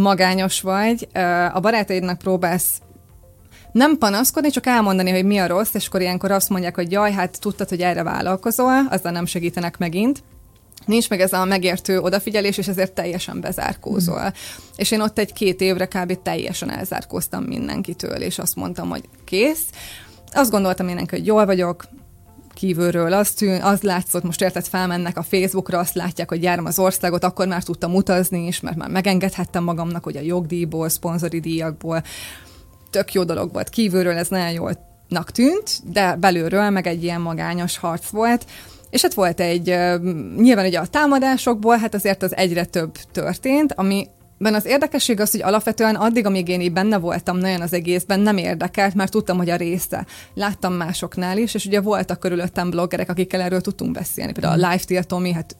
[0.00, 1.08] Magányos vagy,
[1.52, 2.80] a barátaidnak próbálsz
[3.72, 7.12] nem panaszkodni, csak elmondani, hogy mi a rossz, és akkor ilyenkor azt mondják, hogy jaj,
[7.12, 10.22] hát tudtad, hogy erre vállalkozol, azzal nem segítenek megint.
[10.86, 14.24] Nincs meg ez a megértő odafigyelés, és ezért teljesen bezárkózol.
[14.24, 14.26] Mm.
[14.76, 16.22] És én ott egy-két évre kb.
[16.22, 19.64] teljesen elzárkóztam mindenkitől, és azt mondtam, hogy kész.
[20.32, 21.84] Azt gondoltam mindenki, hogy jól vagyok,
[22.60, 23.12] kívülről.
[23.12, 27.24] Az, tűn, az látszott, most érted, felmennek a Facebookra, azt látják, hogy járom az országot,
[27.24, 32.02] akkor már tudtam utazni is, mert már megengedhettem magamnak, hogy a jogdíjból, szponzori díjakból,
[32.90, 33.68] tök jó dolog volt.
[33.68, 38.46] Kívülről, ez nagyon jólnak tűnt, de belülről meg egy ilyen magányos harc volt,
[38.90, 39.66] és hát volt egy,
[40.36, 44.06] nyilván ugye a támadásokból, hát azért az egyre több történt, ami
[44.42, 48.20] Ben az érdekesség az, hogy alapvetően addig, amíg én így benne voltam nagyon az egészben,
[48.20, 50.06] nem érdekelt, mert tudtam, hogy a része.
[50.34, 54.32] Láttam másoknál is, és ugye voltak körülöttem bloggerek, akikkel erről tudtunk beszélni.
[54.32, 55.56] Például a Live Tia Tomi, hát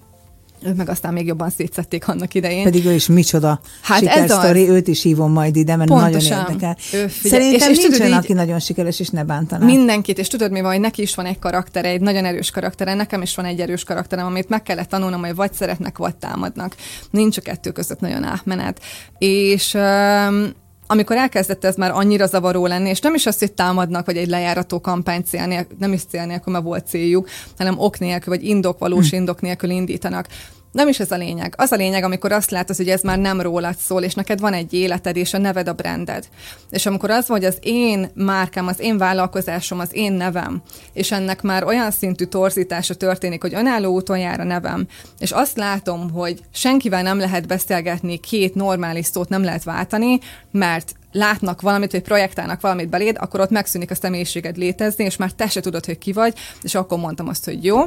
[0.63, 2.65] ők meg aztán még jobban szétszették annak idején.
[2.65, 4.75] Pedig ő is micsoda Hát sikersztori, az.
[4.75, 6.37] őt is hívom majd ide, mert Pontosan.
[6.39, 6.77] nagyon érdekel.
[6.93, 9.65] Ő figyel- Szerintem és- és nincs tudod, így- aki nagyon sikeres, és ne bántaná.
[9.65, 12.95] Mindenkit, és tudod mi van, hogy neki is van egy karaktere, egy nagyon erős karaktere,
[12.95, 16.75] nekem is van egy erős karakterem, amit meg kellett tanulnom, hogy vagy szeretnek, vagy támadnak.
[17.11, 18.81] Nincs a kettő között nagyon átmenet.
[19.19, 20.47] És um,
[20.91, 24.29] amikor elkezdett ez már annyira zavaró lenni, és nem is az, hogy támadnak, vagy egy
[24.29, 28.45] lejárató kampány cél nélkül, nem is cél nélkül, mert volt céljuk, hanem ok nélkül, vagy
[28.45, 30.27] indok, valós indok nélkül indítanak.
[30.73, 31.55] Nem is ez a lényeg.
[31.57, 34.53] Az a lényeg, amikor azt látod, hogy ez már nem rólad szól, és neked van
[34.53, 36.29] egy életed, és a neved a branded.
[36.71, 41.13] És amikor az van, hogy az én márkám, az én vállalkozásom, az én nevem, és
[41.13, 44.87] ennek már olyan szintű torzítása történik, hogy önálló úton jár a nevem,
[45.19, 50.19] és azt látom, hogy senkivel nem lehet beszélgetni, két normális szót nem lehet váltani,
[50.51, 55.33] mert látnak valamit, vagy projektálnak valamit beléd, akkor ott megszűnik a személyiséged létezni, és már
[55.33, 57.81] te se tudod, hogy ki vagy, és akkor mondtam azt, hogy jó,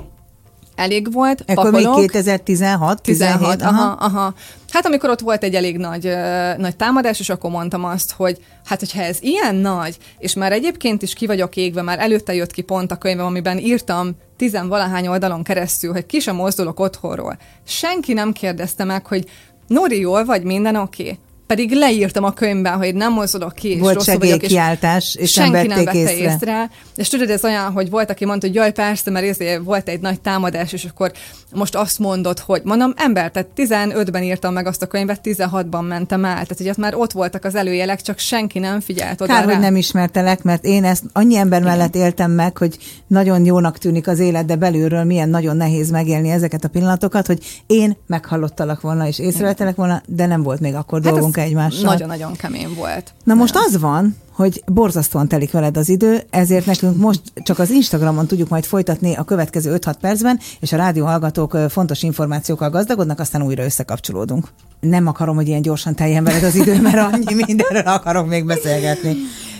[0.75, 1.43] elég volt.
[1.45, 1.95] Ekkor pakolok.
[1.95, 4.33] még 2016, 16, 17, aha, aha.
[4.69, 8.37] Hát amikor ott volt egy elég nagy, ö, nagy támadás, és akkor mondtam azt, hogy
[8.65, 12.51] hát hogyha ez ilyen nagy, és már egyébként is ki vagyok égve, már előtte jött
[12.51, 17.37] ki pont a könyvem, amiben írtam tizenvalahány oldalon keresztül, hogy ki sem mozdulok otthonról.
[17.63, 19.25] Senki nem kérdezte meg, hogy
[19.67, 21.03] Nori, jól vagy, minden oké?
[21.03, 21.19] Okay?
[21.47, 25.51] Pedig leírtam a könyvben, hogy nem mozdulok ki, és Volt rosszul vagyok, és és senki
[25.51, 26.33] nem nem vette észre.
[26.33, 26.69] észre.
[26.95, 29.99] És tudod, ez olyan, hogy volt, aki mondta, hogy jaj, persze, mert ezért volt egy
[29.99, 31.11] nagy támadás, és akkor
[31.53, 36.25] most azt mondod, hogy mondom, ember, tehát 15-ben írtam meg azt a könyvet, 16-ban mentem
[36.25, 36.31] el.
[36.31, 39.51] Tehát, hogy ott már ott voltak az előjelek, csak senki nem figyelt oda Kár, rá.
[39.51, 42.77] hogy nem ismertelek, mert én ezt annyi ember mellett éltem meg, hogy
[43.07, 47.63] nagyon jónak tűnik az élet, de belülről milyen nagyon nehéz megélni ezeket a pillanatokat, hogy
[47.67, 51.83] én meghallottalak volna és észrevettelek volna, de nem volt még akkor hát dolgunk ez egymással.
[51.83, 53.13] Nagyon-nagyon kemény volt.
[53.23, 57.69] Na most az van, hogy borzasztóan telik veled az idő, ezért nekünk most csak az
[57.69, 62.69] Instagramon tudjuk majd folytatni a következő 5-6 percben, és a rádió hallgatók ö, fontos információkkal
[62.69, 64.47] gazdagodnak, aztán újra összekapcsolódunk.
[64.79, 69.15] Nem akarom, hogy ilyen gyorsan teljen veled az idő, mert annyi mindenről akarok még beszélgetni.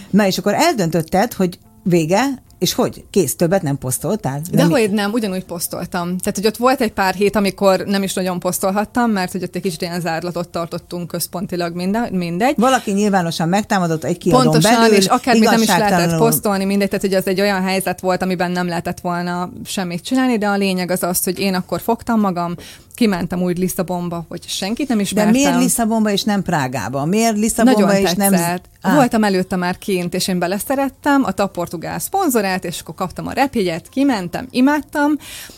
[0.10, 2.24] Na és akkor eldöntötted, hogy vége,
[2.64, 3.04] és hogy?
[3.10, 4.42] Kész, többet nem posztoltál?
[4.52, 6.18] De hogy nem, ugyanúgy posztoltam.
[6.18, 9.56] Tehát, hogy ott volt egy pár hét, amikor nem is nagyon posztolhattam, mert hogy ott
[9.56, 12.54] egy kicsit ilyen zárlatot tartottunk központilag minden, mindegy.
[12.58, 17.06] Valaki nyilvánosan megtámadott egy kiadón Pontosan, belül, és akármit nem is lehetett posztolni, mindegy, tehát
[17.06, 20.92] hogy az egy olyan helyzet volt, amiben nem lehetett volna semmit csinálni, de a lényeg
[20.92, 22.56] az az, hogy én akkor fogtam magam,
[22.96, 25.34] kimentem úgy Lisszabonba, hogy senkit nem De ismertem.
[25.34, 27.06] miért Lisszabonba és nem Prágába?
[27.06, 28.30] Miért Lisszabonba Nagyon és tetszett.
[28.30, 28.60] nem...
[28.82, 28.96] Ah.
[28.96, 33.32] Voltam előtte már kint, és én beleszerettem a TAP Portugál szponzorát, és akkor kaptam a
[33.32, 35.12] repjegyet, kimentem, imádtam,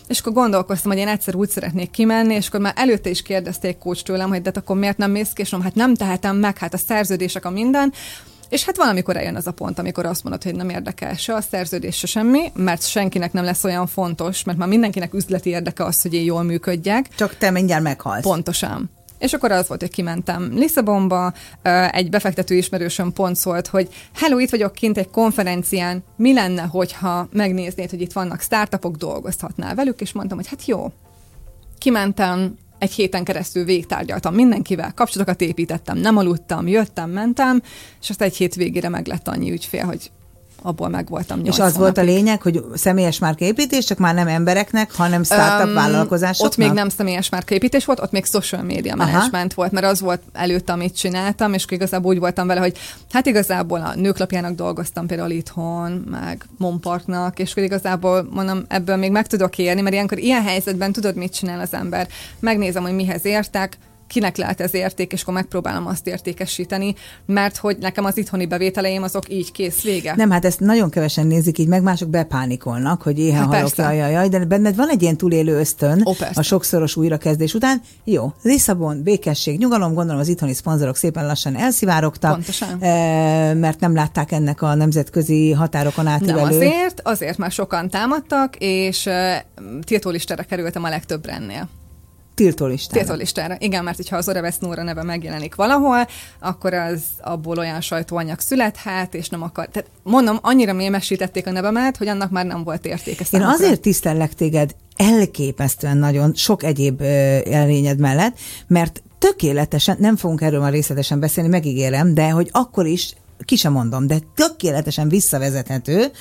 [0.07, 3.77] és akkor gondolkoztam, hogy én egyszer úgy szeretnék kimenni, és akkor már előtte is kérdezték
[3.77, 6.37] coach tőlem, hogy de hát akkor miért nem mész ki, és mondom, hát nem tehetem
[6.37, 7.93] meg, hát a szerződések a minden,
[8.49, 11.41] és hát valamikor eljön az a pont, amikor azt mondod, hogy nem érdekel se a
[11.41, 16.01] szerződés, se semmi, mert senkinek nem lesz olyan fontos, mert már mindenkinek üzleti érdeke az,
[16.01, 17.07] hogy én jól működjek.
[17.15, 18.21] Csak te mindjárt meghalsz.
[18.21, 18.89] Pontosan.
[19.19, 21.33] És akkor az volt, hogy kimentem Lisszabonba,
[21.91, 27.27] egy befektető ismerősöm pont szólt, hogy hello, itt vagyok kint egy konferencián, mi lenne, hogyha
[27.31, 30.91] megnéznéd, hogy itt vannak startupok, dolgozhatnál velük, és mondtam, hogy hát jó.
[31.77, 37.61] Kimentem, egy héten keresztül végtárgyaltam mindenkivel, kapcsolatokat építettem, nem aludtam, jöttem, mentem,
[38.01, 40.11] és azt egy hét végére meg lett annyi ügyfél, hogy
[40.61, 44.27] abból meg voltam És nyolc az volt a lényeg, hogy személyes márkaépítés, csak már nem
[44.27, 46.51] embereknek, hanem startup Öm, vállalkozásoknak?
[46.51, 49.11] Ott még nem személyes márkaépítés volt, ott még social media Aha.
[49.11, 52.77] management volt, mert az volt előtt, amit csináltam, és igazából úgy voltam vele, hogy
[53.11, 59.27] hát igazából a nőklapjának dolgoztam például itthon, meg Mompartnak, és igazából mondom, ebből még meg
[59.27, 62.07] tudok érni, mert ilyenkor ilyen helyzetben tudod, mit csinál az ember.
[62.39, 67.77] Megnézem, hogy mihez értek, kinek lehet ez érték, és akkor megpróbálom azt értékesíteni, mert hogy
[67.77, 70.13] nekem az itthoni bevételeim azok így kész vége.
[70.15, 74.11] Nem, hát ezt nagyon kevesen nézik így, meg mások bepánikolnak, hogy éhen Hát halok, jaj,
[74.11, 76.39] jaj, de benned van egy ilyen túlélő ösztön Ó, persze.
[76.39, 77.81] a sokszoros újrakezdés után.
[78.03, 82.77] Jó, Lisszabon, békesség, nyugalom, gondolom az itthoni szponzorok szépen lassan elszivárogtak, Pontosan.
[82.83, 86.55] eh, mert nem látták ennek a nemzetközi határokon Nem átívelő.
[86.55, 89.13] azért, azért már sokan támadtak, és uh,
[89.83, 91.69] tiltólistára kerültem a legtöbb rennél.
[92.35, 92.99] Tiltólistára.
[92.99, 93.55] Tiltólistára.
[93.59, 96.07] Igen, mert hogyha az Oreves Nóra neve megjelenik valahol,
[96.39, 99.67] akkor az abból olyan sajtóanyag születhet, és nem akar.
[99.67, 103.53] Tehát mondom, annyira mémesítették a nevemet, hogy annak már nem volt értéke Én számukra.
[103.53, 107.01] azért tisztellek téged elképesztően nagyon sok egyéb
[107.51, 113.13] elvényed mellett, mert tökéletesen, nem fogunk erről már részletesen beszélni, megígérem, de hogy akkor is,
[113.45, 116.11] ki sem mondom, de tökéletesen visszavezethető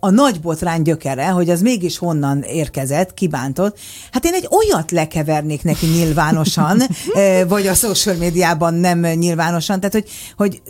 [0.00, 3.78] a nagy botrány gyökere, hogy az mégis honnan érkezett, kibántott.
[4.12, 6.82] Hát én egy olyat lekevernék neki nyilvánosan,
[7.48, 10.62] vagy a social médiában nem nyilvánosan, tehát hogy, hogy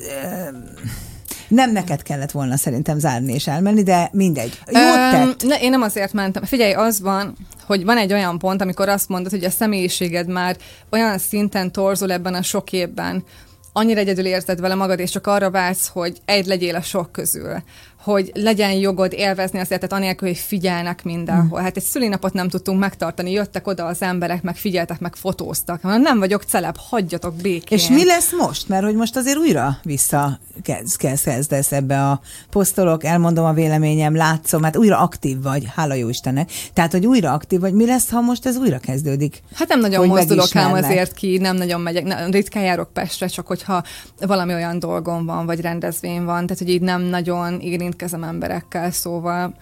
[1.49, 4.59] nem neked kellett volna szerintem zárni és elmenni, de mindegy.
[4.67, 5.43] Jót tett.
[5.43, 6.45] ne, én nem azért mentem.
[6.45, 10.57] Figyelj, az van, hogy van egy olyan pont, amikor azt mondod, hogy a személyiséged már
[10.91, 13.25] olyan szinten torzul ebben a sok évben,
[13.73, 17.63] annyira egyedül érzed vele magad, és csak arra vágysz, hogy egy legyél a sok közül
[18.03, 21.61] hogy legyen jogod élvezni az életet, anélkül, hogy figyelnek mindenhol.
[21.61, 25.83] Hát egy szülinapot nem tudtunk megtartani, jöttek oda az emberek, meg figyeltek, meg fotóztak.
[25.83, 27.79] Mondom, Nem vagyok celeb, hagyjatok békén.
[27.79, 28.69] És mi lesz most?
[28.69, 34.17] Mert hogy most azért újra vissza kezd, kezd, kezdesz ebbe a posztolok, elmondom a véleményem,
[34.17, 36.51] látszom, hát újra aktív vagy, hála jó Istennek.
[36.73, 39.43] Tehát, hogy újra aktív vagy, mi lesz, ha most ez újra kezdődik?
[39.55, 43.27] Hát nem nagyon Hogy mozdulok ám azért ki, nem nagyon megyek, ne, ritkán járok Pestre,
[43.27, 43.83] csak hogyha
[44.21, 49.55] valami olyan dolgom van, vagy rendezvény van, tehát hogy így nem nagyon érintkezem emberekkel, szóval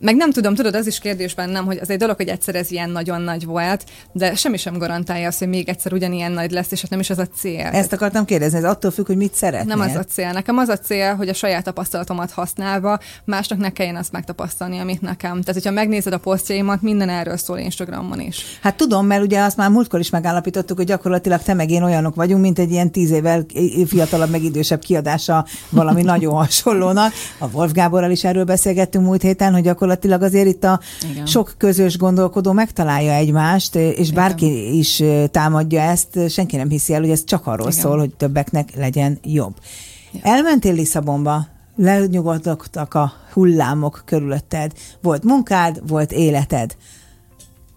[0.00, 2.70] meg nem tudom, tudod, az is kérdés bennem, hogy az egy dolog, hogy egyszer ez
[2.70, 6.72] ilyen nagyon nagy volt, de semmi sem garantálja azt, hogy még egyszer ugyanilyen nagy lesz,
[6.72, 7.66] és hát nem is az a cél.
[7.66, 9.76] Ezt akartam kérdezni, ez attól függ, hogy mit szeretnél.
[9.76, 10.32] Nem az a cél.
[10.32, 15.00] Nekem az a cél, hogy a saját tapasztalatomat használva másnak ne kelljen azt megtapasztalni, amit
[15.00, 15.40] nekem.
[15.40, 18.58] Tehát, hogyha megnézed a posztjaimat, minden erről szól Instagramon is.
[18.62, 22.14] Hát tudom, mert ugye azt már múltkor is megállapítottuk, hogy gyakorlatilag te meg én olyanok
[22.14, 23.46] vagyunk, mint egy ilyen tíz évvel
[23.86, 27.12] fiatalabb, meg idősebb kiadása valami nagyon hasonlónak.
[27.38, 29.89] A Wolf Gáborral is erről beszélgettünk múlt héten, hogy gyakorlatilag
[30.22, 31.26] azért itt a Igen.
[31.26, 34.14] sok közös gondolkodó megtalálja egymást, és Igen.
[34.14, 37.80] bárki is támadja ezt, senki nem hiszi el, hogy ez csak arról Igen.
[37.80, 39.54] szól, hogy többeknek legyen jobb.
[40.12, 40.20] Ja.
[40.22, 44.72] Elmentél Lisszabonba, lenyugodtak a hullámok körülötted.
[45.02, 46.76] Volt munkád, volt életed.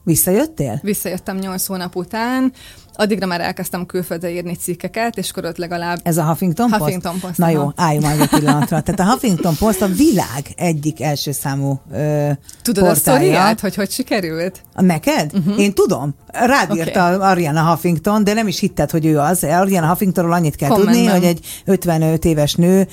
[0.03, 0.79] Visszajöttél?
[0.81, 2.53] Visszajöttem nyolc hónap után.
[2.95, 5.99] Addigra már elkezdtem külföldre írni cikkeket, és akkor ott legalább...
[6.03, 6.81] Ez a Huffington Post?
[6.81, 7.37] Huffington Post.
[7.37, 8.81] Na jó, álljunk már egy pillanatra.
[8.81, 12.29] Tehát a Huffington Post a világ egyik első számú ö,
[12.61, 12.91] Tudod portálja.
[12.91, 14.61] a sztoriát, hogy hogy sikerült?
[14.75, 15.31] Neked?
[15.33, 15.59] Uh-huh.
[15.59, 16.15] Én tudom.
[16.27, 16.77] Rád okay.
[16.77, 19.43] írta Ariana Huffington, de nem is hitted, hogy ő az.
[19.43, 20.95] Ariana Huffingtonról annyit kell Kommentben.
[20.95, 22.87] tudni, hogy egy 55 éves nő,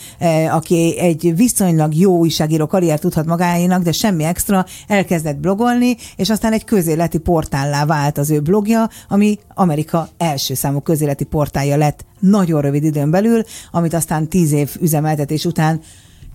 [0.51, 6.53] aki egy viszonylag jó újságíró karriert tudhat magáénak, de semmi extra, elkezdett blogolni, és aztán
[6.53, 12.05] egy közéleti portállá vált az ő blogja, ami Amerika Amerika első számú közéleti portálja lett
[12.19, 15.81] nagyon rövid időn belül, amit aztán tíz év üzemeltetés után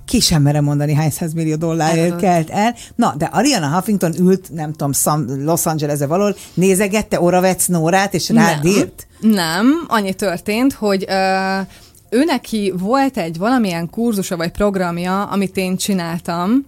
[0.06, 2.76] ki sem merem mondani, hány millió dollárért kelt el.
[2.96, 4.91] Na, de Ariana Huffington ült, nem tudom,
[5.44, 9.08] Los Angeles-e valahol, nézegette Oravec Nórát, és rád írt?
[9.20, 11.68] Nem, annyi történt, hogy uh,
[12.10, 16.65] ő neki volt egy valamilyen kurzusa vagy programja, amit én csináltam,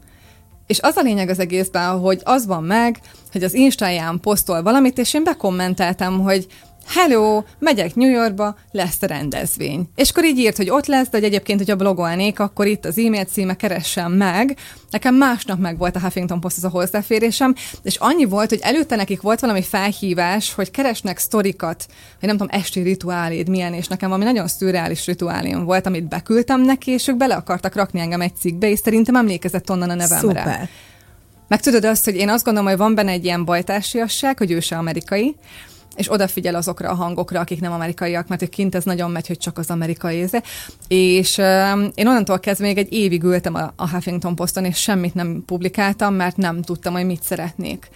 [0.67, 2.99] és az a lényeg az egészben, hogy az van meg,
[3.31, 6.47] hogy az Instáján posztol valamit, és én bekommenteltem, hogy
[6.87, 9.89] hello, megyek New Yorkba, lesz a rendezvény.
[9.95, 12.97] És akkor így írt, hogy ott lesz, de hogy egyébként, hogyha blogolnék, akkor itt az
[12.97, 14.57] e-mail címe keressem meg.
[14.89, 18.95] Nekem másnap meg volt a Huffington Post az a hozzáférésem, és annyi volt, hogy előtte
[18.95, 21.85] nekik volt valami felhívás, hogy keresnek sztorikat,
[22.19, 26.61] hogy nem tudom, esti rituáléd milyen, és nekem valami nagyon szürreális rituálém volt, amit beküldtem
[26.61, 30.41] neki, és ők bele akartak rakni engem egy cikkbe, és szerintem emlékezett onnan a nevemre.
[30.41, 30.69] Szuper.
[31.47, 34.59] Meg tudod azt, hogy én azt gondolom, hogy van benne egy ilyen bajtársiasság, hogy ő
[34.59, 35.35] se amerikai,
[35.97, 39.57] és odafigyel azokra a hangokra, akik nem amerikaiak, mert kint ez nagyon megy, hogy csak
[39.57, 40.43] az amerikai éze.
[40.87, 41.45] És uh,
[41.95, 46.13] én onnantól kezdve még egy évig ültem a, a Huffington Poston, és semmit nem publikáltam,
[46.13, 47.89] mert nem tudtam, hogy mit szeretnék.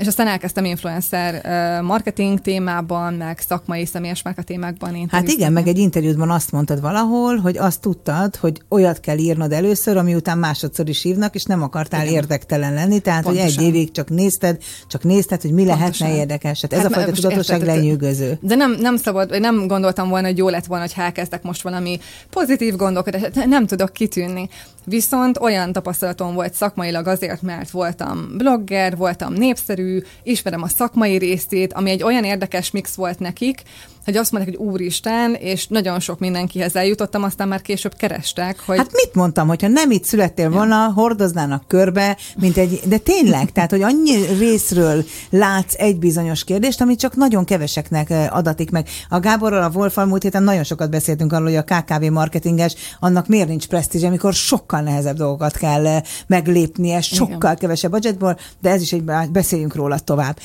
[0.00, 1.42] És aztán elkezdtem influencer
[1.82, 5.08] marketing témában, meg szakmai személyes márka témákban.
[5.10, 9.52] Hát igen, meg egy interjútban azt mondtad valahol, hogy azt tudtad, hogy olyat kell írnod
[9.52, 12.14] először, ami után másodszor is hívnak, és nem akartál igen.
[12.14, 13.48] érdektelen lenni, tehát Pontosan.
[13.48, 15.88] hogy egy évig csak nézted, csak nézted, hogy mi Pontosan.
[15.88, 16.60] lehetne érdekes.
[16.60, 18.38] Hát ez hát a fajta tudatosság lenyűgöző.
[18.40, 21.62] De nem, nem szabad, vagy nem gondoltam volna, hogy jó lett volna, hogy elkezdek most
[21.62, 21.98] valami
[22.30, 24.48] pozitív gondolkodást, nem tudok kitűnni.
[24.90, 31.72] Viszont olyan tapasztalatom volt szakmailag azért, mert voltam blogger, voltam népszerű, ismerem a szakmai részét,
[31.72, 33.62] ami egy olyan érdekes mix volt nekik,
[34.04, 38.76] hogy azt mondták, hogy úristen, és nagyon sok mindenkihez eljutottam, aztán már később kerestek, hogy...
[38.76, 40.92] Hát mit mondtam, hogyha nem itt születtél volna, ja.
[40.92, 42.80] hordoznának körbe, mint egy...
[42.84, 48.70] De tényleg, tehát, hogy annyi részről látsz egy bizonyos kérdést, amit csak nagyon keveseknek adatik
[48.70, 48.88] meg.
[49.08, 53.26] A Gáborral, a Wolfal múlt héten nagyon sokat beszéltünk arról, hogy a KKV marketinges, annak
[53.26, 57.56] miért nincs presztízs, amikor sokkal nehezebb dolgokat kell eh, meglépnie, sokkal Igen.
[57.56, 60.38] kevesebb budgetból, de ez is egy, beszéljünk róla tovább.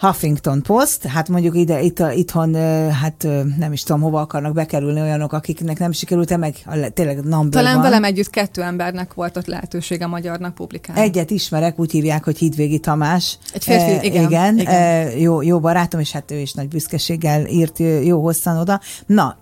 [0.00, 2.54] Huffington Post, hát mondjuk ide, itt, itthon,
[2.90, 3.26] hát
[3.58, 7.74] nem is tudom, hova akarnak bekerülni olyanok, akiknek nem sikerült, meg a, tényleg number Talán
[7.74, 7.82] van.
[7.82, 11.00] velem együtt kettő embernek volt ott lehetősége magyarnak publikálni.
[11.00, 13.38] Egyet ismerek, úgy hívják, hogy Hidvégi Tamás.
[13.52, 14.24] Egy férfi, e, igen.
[14.24, 14.74] igen, igen.
[14.74, 18.80] E, jó, jó barátom, és hát ő is nagy büszkeséggel írt jó hosszan oda.
[19.06, 19.36] Na,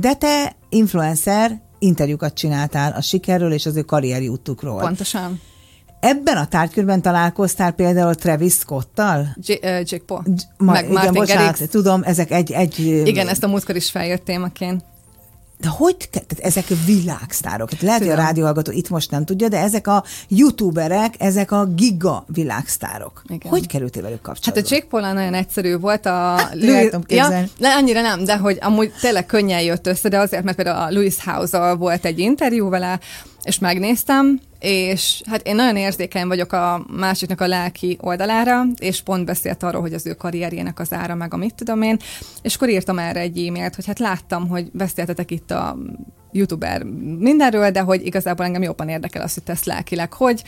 [0.00, 4.80] de te influencer interjúkat csináltál a sikerről és az ő karrieri útukról.
[4.80, 5.40] Pontosan.
[6.00, 9.36] Ebben a tárgykörben találkoztál például Travis Scott-tal?
[9.40, 10.22] J- uh, Jake Paul.
[10.26, 11.70] J- ma, Meg igen, Martin bocsánat, Garrix.
[11.70, 12.78] tudom, ezek egy, egy...
[13.06, 14.84] Igen, ezt a múltkor is feljött témaként.
[15.60, 18.14] De hogy, tehát ezek világsztárok, hát lehet, Tudom.
[18.14, 23.22] hogy a rádióhallgató itt most nem tudja, de ezek a youtuberek, ezek a giga világsztárok.
[23.26, 23.50] Igen.
[23.50, 24.60] Hogy kerültél velük kapcsolatba?
[24.60, 26.06] Hát a Jake Paul nagyon egyszerű volt.
[26.06, 26.90] A hát, Louis...
[27.06, 30.86] ja, de annyira nem, de hogy amúgy tényleg könnyen jött össze, de azért, mert például
[30.86, 33.00] a Louis house volt egy interjú vele,
[33.44, 39.24] és megnéztem, és hát én nagyon érzékeny vagyok a másiknak a lelki oldalára, és pont
[39.24, 41.98] beszélt arról, hogy az ő karrierjének az ára, meg a mit tudom én,
[42.42, 45.76] és akkor írtam erre egy e-mailt, hogy hát láttam, hogy beszéltetek itt a
[46.32, 46.82] youtuber
[47.18, 50.42] mindenről, de hogy igazából engem jobban érdekel az, hogy tesz lelkileg, hogy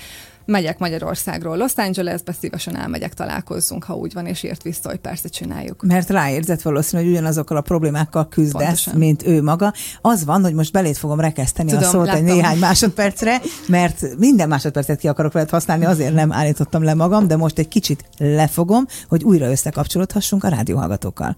[0.47, 5.29] megyek Magyarországról Los Angelesbe, szívesen elmegyek, találkozzunk, ha úgy van, és írt vissza, hogy persze
[5.29, 5.83] csináljuk.
[5.83, 8.95] Mert ráérzett valószínű, hogy ugyanazokkal a problémákkal küzdesz, Pontosan.
[8.95, 9.73] mint ő maga.
[10.01, 12.27] Az van, hogy most belét fogom rekeszteni Tudom, a szót láttam.
[12.27, 17.27] egy néhány másodpercre, mert minden másodpercet ki akarok veled használni, azért nem állítottam le magam,
[17.27, 21.37] de most egy kicsit lefogom, hogy újra összekapcsolódhassunk a rádióhallgatókkal.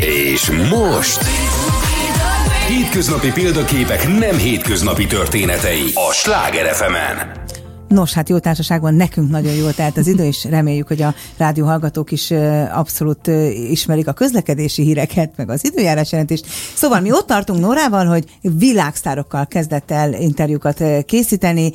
[0.00, 1.24] És most...
[2.68, 7.37] Hétköznapi példaképek nem hétköznapi történetei a Sláger fm
[7.88, 11.66] Nos, hát jó társaságban nekünk nagyon jól telt az idő, és reméljük, hogy a rádió
[11.66, 12.30] hallgatók is
[12.72, 13.26] abszolút
[13.70, 16.46] ismerik a közlekedési híreket, meg az időjárás jelentést.
[16.74, 21.72] Szóval mi ott tartunk Norával, hogy világsztárokkal kezdett el interjúkat készíteni,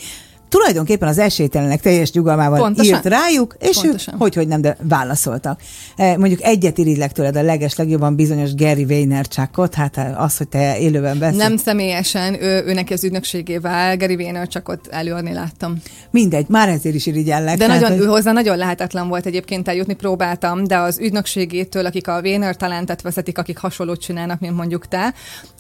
[0.54, 2.94] tulajdonképpen az esélytelenek teljes nyugalmával Pontosan.
[2.96, 4.14] írt rájuk, és Pontosan.
[4.14, 5.60] ők hogy, hogy nem, de válaszoltak.
[5.96, 10.80] E, Mondjuk egyet irigylek tőled a leges legjobban bizonyos Gary Vaynerchukot, hát az, hogy te
[10.80, 11.42] élőben beszélsz.
[11.42, 15.78] Nem személyesen, ő, ő neki az ügynökségével, Gary Vaynerchukot előadni láttam.
[16.12, 17.58] Mindegy, már ezért is irigyellek.
[17.58, 21.86] De Tehát, nagyon, hogy- ő hozzá nagyon lehetetlen volt egyébként eljutni, próbáltam, de az ügynökségétől,
[21.86, 25.14] akik a Véner talentet vezetik, akik hasonlót csinálnak, mint mondjuk te,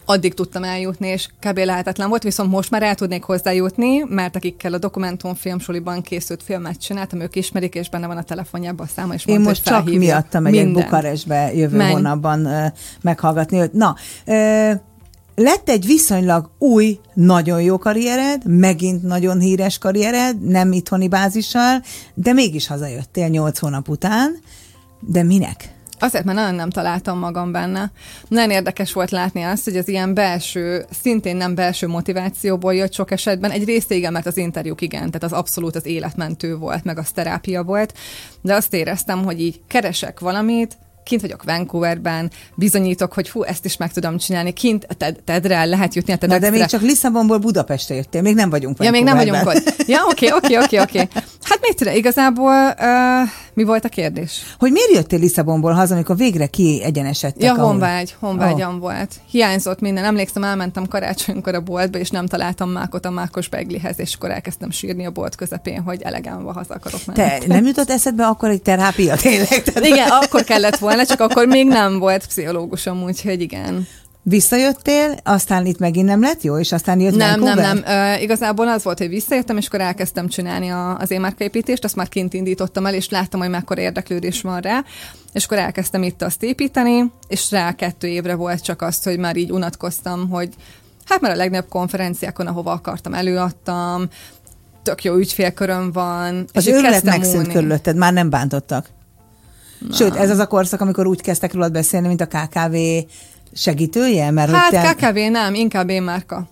[0.05, 1.57] addig tudtam eljutni, és kb.
[1.57, 7.19] lehetetlen volt, viszont most már el tudnék hozzájutni, mert akikkel a dokumentumfilmsoliban készült filmet csináltam,
[7.19, 9.99] ők ismerik, és benne van a telefonjában a száma, és Én mondta, most hogy csak
[9.99, 10.83] miatta megyek Minden.
[10.83, 11.91] Bukarestbe jövő Menj.
[11.91, 12.65] hónapban ö,
[13.01, 13.73] meghallgatni őt.
[13.73, 13.95] Na,
[14.25, 14.71] ö,
[15.35, 21.81] lett egy viszonylag új, nagyon jó karriered, megint nagyon híres karriered, nem itthoni bázissal,
[22.13, 24.39] de mégis hazajöttél nyolc hónap után.
[24.99, 25.73] De minek?
[26.03, 27.91] Azért, mert nagyon nem találtam magam benne.
[28.27, 33.11] Nagyon érdekes volt látni azt, hogy az ilyen belső, szintén nem belső motivációból jött sok
[33.11, 33.51] esetben.
[33.51, 37.11] Egy részt igen, mert az interjúk igen, tehát az abszolút az életmentő volt, meg az
[37.11, 37.93] terápia volt,
[38.41, 43.77] de azt éreztem, hogy így keresek valamit, kint vagyok Vancouverben, bizonyítok, hogy hú, ezt is
[43.77, 47.37] meg tudom csinálni, kint a Ted, Tedre lehet jutni a Na, de még csak Lisszabonból
[47.37, 49.75] Budapestre jöttél, még nem vagyunk Ja, még nem vagyunk ott.
[49.87, 51.07] Ja, oké, oké, oké, oké.
[51.43, 54.55] Hát mit tudom, igazából uh, mi volt a kérdés?
[54.59, 57.43] Hogy miért jöttél Lisszabonból haza, amikor végre kiegyenesedtek?
[57.43, 58.79] Ja, honvágy, honvágyam oh.
[58.79, 59.15] volt.
[59.29, 60.03] Hiányzott minden.
[60.03, 64.71] Emlékszem, elmentem karácsonykor a boltba, és nem találtam mákot a mákos beglihez, és akkor elkezdtem
[64.71, 67.19] sírni a bolt közepén, hogy elegem van, haza akarok menni.
[67.19, 69.63] Te nem jutott eszedbe akkor egy terápia tényleg?
[69.63, 73.87] Tehát Igen, akkor kellett volna, csak akkor még nem volt pszichológusom, úgyhogy igen.
[74.25, 77.83] Visszajöttél, aztán itt megint nem lett jó, és aztán jött Nem, nem, Vancouver?
[77.83, 78.17] nem.
[78.17, 82.09] Ö, igazából az volt, hogy visszajöttem, és akkor elkezdtem csinálni a, az émárkaépítést, azt már
[82.09, 84.83] kint indítottam el, és láttam, hogy mekkora érdeklődés van rá,
[85.33, 89.35] és akkor elkezdtem itt azt építeni, és rá kettő évre volt csak azt, hogy már
[89.35, 90.49] így unatkoztam, hogy
[91.05, 94.07] hát már a legnagyobb konferenciákon, ahova akartam, előadtam,
[94.83, 96.45] tök jó ügyfélköröm van.
[96.53, 97.53] Az őrület megszűnt múlni.
[97.53, 98.87] körülötted, már nem bántottak.
[99.91, 102.75] Sőt, ez az a korszak, amikor úgy kezdtek rólad beszélni, mint a KKV
[103.53, 104.79] segítője, mert hogy te...
[104.79, 106.47] Hát KKV nem, inkább én márka.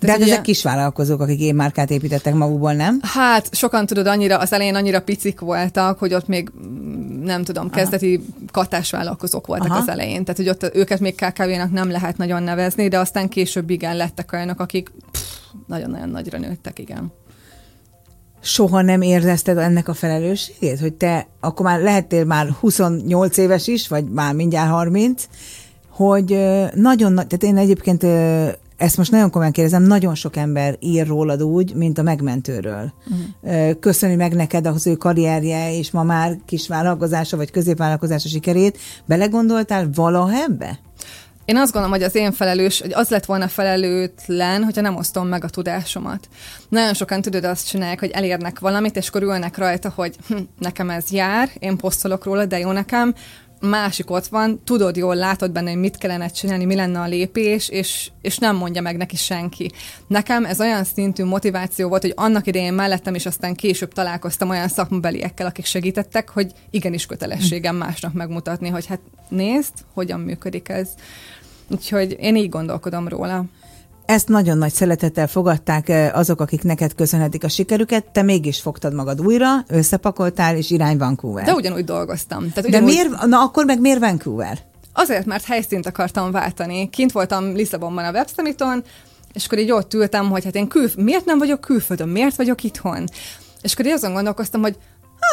[0.00, 2.98] De hát ugye- ezek kisvállalkozók, akik én márkát építettek magukból, nem?
[3.02, 7.70] Hát sokan tudod, annyira, az elején annyira picik voltak, hogy ott még mm, nem tudom,
[7.70, 9.78] kezdeti katásvállalkozók voltak Aha.
[9.78, 10.24] az elején.
[10.24, 14.32] Tehát, hogy ott őket még KKV-nak nem lehet nagyon nevezni, de aztán később igen lettek
[14.32, 15.20] olyanok, akik pff,
[15.66, 17.12] nagyon-nagyon nagyra nőttek, igen.
[18.40, 23.88] Soha nem érezted ennek a felelősségét, hogy te akkor már lehettél már 28 éves is,
[23.88, 25.24] vagy már mindjárt 30,
[25.94, 26.38] hogy
[26.74, 28.02] nagyon nagy, tehát én egyébként
[28.76, 32.92] ezt most nagyon komolyan kérdezem, nagyon sok ember ír rólad úgy, mint a megmentőről.
[33.42, 33.78] Uh-huh.
[33.78, 38.78] Köszöni meg neked az ő karrierje, és ma már kis vállalkozása, vagy középvállalkozása sikerét.
[39.06, 40.78] Belegondoltál valaha ebbe?
[41.44, 45.28] Én azt gondolom, hogy az én felelős, hogy az lett volna felelőtlen, hogyha nem osztom
[45.28, 46.28] meg a tudásomat.
[46.68, 50.90] Nagyon sokan tudod azt csinálják, hogy elérnek valamit, és akkor ülnek rajta, hogy hm, nekem
[50.90, 53.14] ez jár, én posztolok róla, de jó nekem.
[53.68, 57.68] Másik ott van, tudod jól, látod benne, hogy mit kellene csinálni, mi lenne a lépés,
[57.68, 59.70] és, és nem mondja meg neki senki.
[60.06, 64.68] Nekem ez olyan szintű motiváció volt, hogy annak idején mellettem, és aztán később találkoztam olyan
[64.68, 70.88] szakmabeliekkel, akik segítettek, hogy igenis kötelességem másnak megmutatni, hogy hát nézd, hogyan működik ez.
[71.68, 73.44] Úgyhogy én így gondolkodom róla.
[74.06, 78.94] Ezt nagyon nagy szeretettel fogadták eh, azok, akik neked köszönhetik a sikerüket, te mégis fogtad
[78.94, 81.44] magad újra, összepakoltál, és irány Vancouver.
[81.44, 82.38] De ugyanúgy dolgoztam.
[82.52, 84.58] Tehát De ugyanúgy, miért, na akkor meg miért Vancouver?
[84.92, 86.90] Azért, mert helyszínt akartam váltani.
[86.90, 88.84] Kint voltam Lisszabonban a Web Summiton,
[89.32, 90.90] és akkor így ott ültem, hogy hát én kül...
[90.96, 93.04] miért nem vagyok külföldön, miért vagyok itthon?
[93.62, 94.76] És akkor így azon gondolkoztam, hogy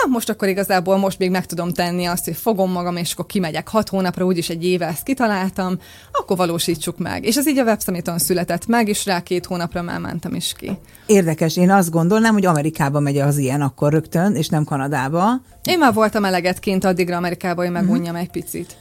[0.01, 3.25] ha, most akkor igazából most még meg tudom tenni azt, hogy fogom magam, és akkor
[3.25, 5.79] kimegyek hat hónapra, úgyis egy éve ezt kitaláltam,
[6.11, 7.25] akkor valósítsuk meg.
[7.25, 10.53] És ez így a Web Summiton született meg, és rá két hónapra már mentem is
[10.57, 10.71] ki.
[11.05, 15.41] Érdekes, én azt gondolnám, hogy Amerikába megy az ilyen akkor rögtön, és nem Kanadába.
[15.63, 18.77] Én már voltam eleget kint addigra Amerikába, hogy megunjam egy picit.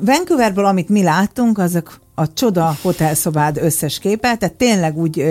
[0.00, 5.24] Vancouverből, amit mi láttunk, azok a csoda hotelszobád összes képe, tehát tényleg úgy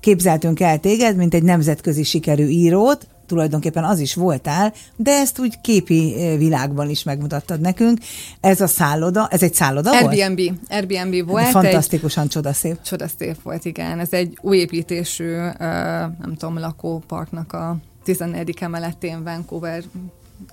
[0.00, 5.60] képzeltünk el téged, mint egy nemzetközi sikerű írót, tulajdonképpen az is voltál, de ezt úgy
[5.60, 7.98] képi világban is megmutattad nekünk.
[8.40, 10.60] Ez a szálloda, ez egy szálloda Airbnb, volt?
[10.68, 11.46] Airbnb volt.
[11.46, 12.82] Fantasztikusan egy, csodaszép.
[12.82, 13.98] Csodaszép volt, igen.
[13.98, 18.56] Ez egy új építésű, nem tudom, lakóparknak a 14.
[18.60, 19.82] emeletén Vancouver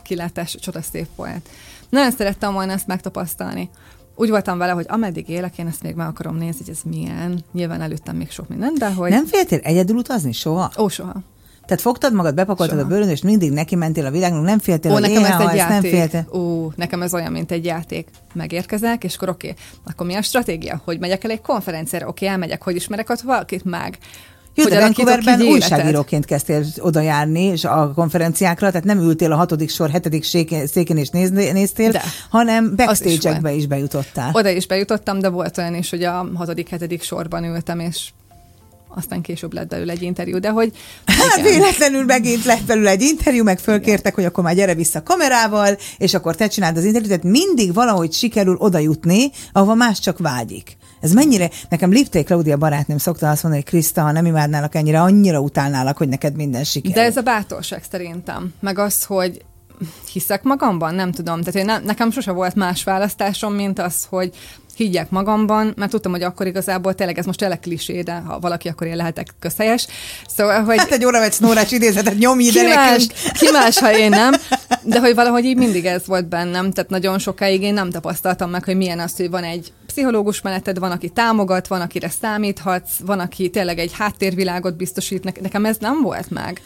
[0.03, 1.49] kilátás csodaszép volt.
[1.89, 3.69] Nagyon szerettem volna ezt megtapasztalni.
[4.15, 7.43] Úgy voltam vele, hogy ameddig élek, én ezt még meg akarom nézni, hogy ez milyen.
[7.51, 9.09] Nyilván előttem még sok minden, de hogy...
[9.09, 10.71] Nem féltél egyedül utazni soha?
[10.77, 11.21] Ó, soha.
[11.65, 12.89] Tehát fogtad magad, bepakoltad Soha.
[12.89, 15.81] a bőrön, és mindig neki mentél a világnak, nem féltél, Ó, nekem ez egy játék.
[15.81, 16.27] nem féltél.
[16.37, 18.07] Ó, nekem ez olyan, mint egy játék.
[18.33, 19.63] Megérkezek, és akkor oké, okay.
[19.85, 20.81] akkor mi a stratégia?
[20.85, 22.07] Hogy megyek el egy konferenciára?
[22.07, 23.97] Oké, okay, elmegyek, hogy ismerek ott valakit meg?
[24.55, 29.69] Jó, de Vancouverben újságíróként kezdtél oda járni, és a konferenciákra, tehát nem ültél a hatodik
[29.69, 32.01] sor, hetedik széken és néztél, de.
[32.29, 34.29] hanem backstage-ekbe is, is bejutottál.
[34.33, 38.09] Oda is bejutottam, de volt olyan is, hogy a hatodik, hetedik sorban ültem, és
[38.95, 40.71] aztán később lett belőle egy interjú, de hogy...
[41.05, 45.77] Hát véletlenül megint lett belőle egy interjú, meg fölkértek, hogy akkor már gyere vissza kamerával,
[45.97, 50.17] és akkor te csináld az interjút, tehát mindig valahogy sikerül oda jutni, ahova más csak
[50.17, 50.77] vágyik.
[51.01, 55.01] Ez mennyire, nekem Lipté Claudia barátnőm szokta azt mondani, hogy Kriszta, ha nem imádnálak ennyire,
[55.01, 56.95] annyira utálnálak, hogy neked minden sikerül.
[56.95, 58.53] De ez a bátorság szerintem.
[58.59, 59.41] Meg az, hogy
[60.11, 61.39] hiszek magamban, nem tudom.
[61.39, 64.35] Tehát én ne, nekem sose volt más választásom, mint az, hogy
[64.75, 68.67] higgyek magamban, mert tudtam, hogy akkor igazából tényleg ez most tényleg klisé, de ha valaki,
[68.67, 69.87] akkor én lehetek közhelyes.
[70.27, 70.77] Szóval, hogy...
[70.77, 73.07] Hát egy óra vagy Snórás idézetet nyomj ide ki más,
[73.39, 74.33] ki más, ha én nem,
[74.83, 78.63] de hogy valahogy így mindig ez volt bennem, tehát nagyon sokáig én nem tapasztaltam meg,
[78.63, 83.19] hogy milyen az, hogy van egy pszichológus melletted, van, aki támogat, van, akire számíthatsz, van,
[83.19, 86.61] aki tényleg egy háttérvilágot biztosít, nekem ez nem volt meg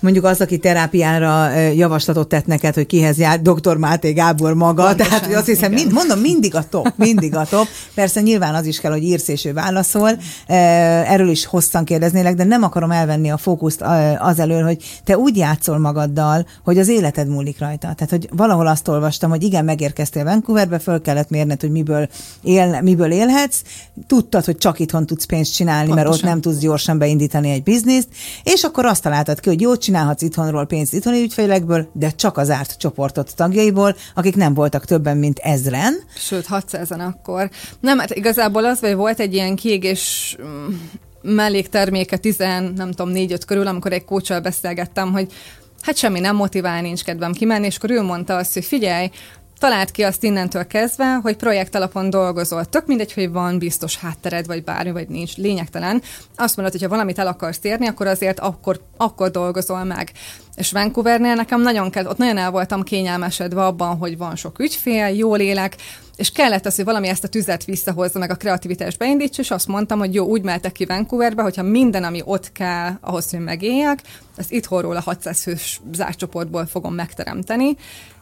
[0.00, 3.76] mondjuk az, aki terápiára javaslatot tett neked, hogy kihez jár, dr.
[3.76, 7.44] Máté Gábor maga, Pontosan, tehát hogy azt hiszem, mind, mondom, mindig a top, mindig a
[7.44, 7.66] top.
[7.94, 10.10] Persze nyilván az is kell, hogy írsz és ő válaszol.
[10.46, 13.84] Erről is hosszan kérdeznélek, de nem akarom elvenni a fókuszt
[14.18, 17.94] az elől, hogy te úgy játszol magaddal, hogy az életed múlik rajta.
[17.94, 22.08] Tehát, hogy valahol azt olvastam, hogy igen, megérkeztél Vancouverbe, föl kellett mérned, hogy miből,
[22.42, 23.60] él, miből élhetsz,
[24.06, 26.10] tudtad, hogy csak itthon tudsz pénzt csinálni, Pontosan.
[26.10, 28.08] mert ott nem tudsz gyorsan beindítani egy bizniszt,
[28.42, 32.50] és akkor azt találtad ki, hogy jó csinálhatsz itthonról pénzt itthoni ügyfélekből, de csak az
[32.50, 35.94] árt csoportot tagjaiból, akik nem voltak többen, mint ezren.
[36.16, 37.50] Sőt, 600-an akkor.
[37.80, 40.74] Nem, hát igazából az, hogy volt egy ilyen kiégés mm,
[41.22, 45.32] mellékterméke 10, nem tudom, 4-5 körül, amikor egy kócsal beszélgettem, hogy
[45.80, 49.10] hát semmi nem motivál, nincs kedvem kimenni, és akkor ő mondta azt, hogy figyelj,
[49.58, 52.64] talált ki azt innentől kezdve, hogy projekt alapon dolgozol.
[52.64, 56.02] Tök mindegy, hogy van biztos háttered, vagy bármi, vagy nincs, lényegtelen.
[56.36, 60.12] Azt mondod, hogy ha valamit el akarsz érni, akkor azért akkor, akkor dolgozol meg.
[60.54, 65.06] És Vancouvernél nekem nagyon kell, ott nagyon el voltam kényelmesedve abban, hogy van sok ügyfél,
[65.06, 65.76] jól élek,
[66.16, 69.66] és kellett az, hogy valami ezt a tüzet visszahozza, meg a kreativitást beindítsa, és azt
[69.66, 73.98] mondtam, hogy jó, úgy mehetek ki Vancouverbe, hogyha minden, ami ott kell ahhoz, hogy megéljek,
[74.36, 77.76] ezt itthonról a 600 fős zárcsoportból fogom megteremteni,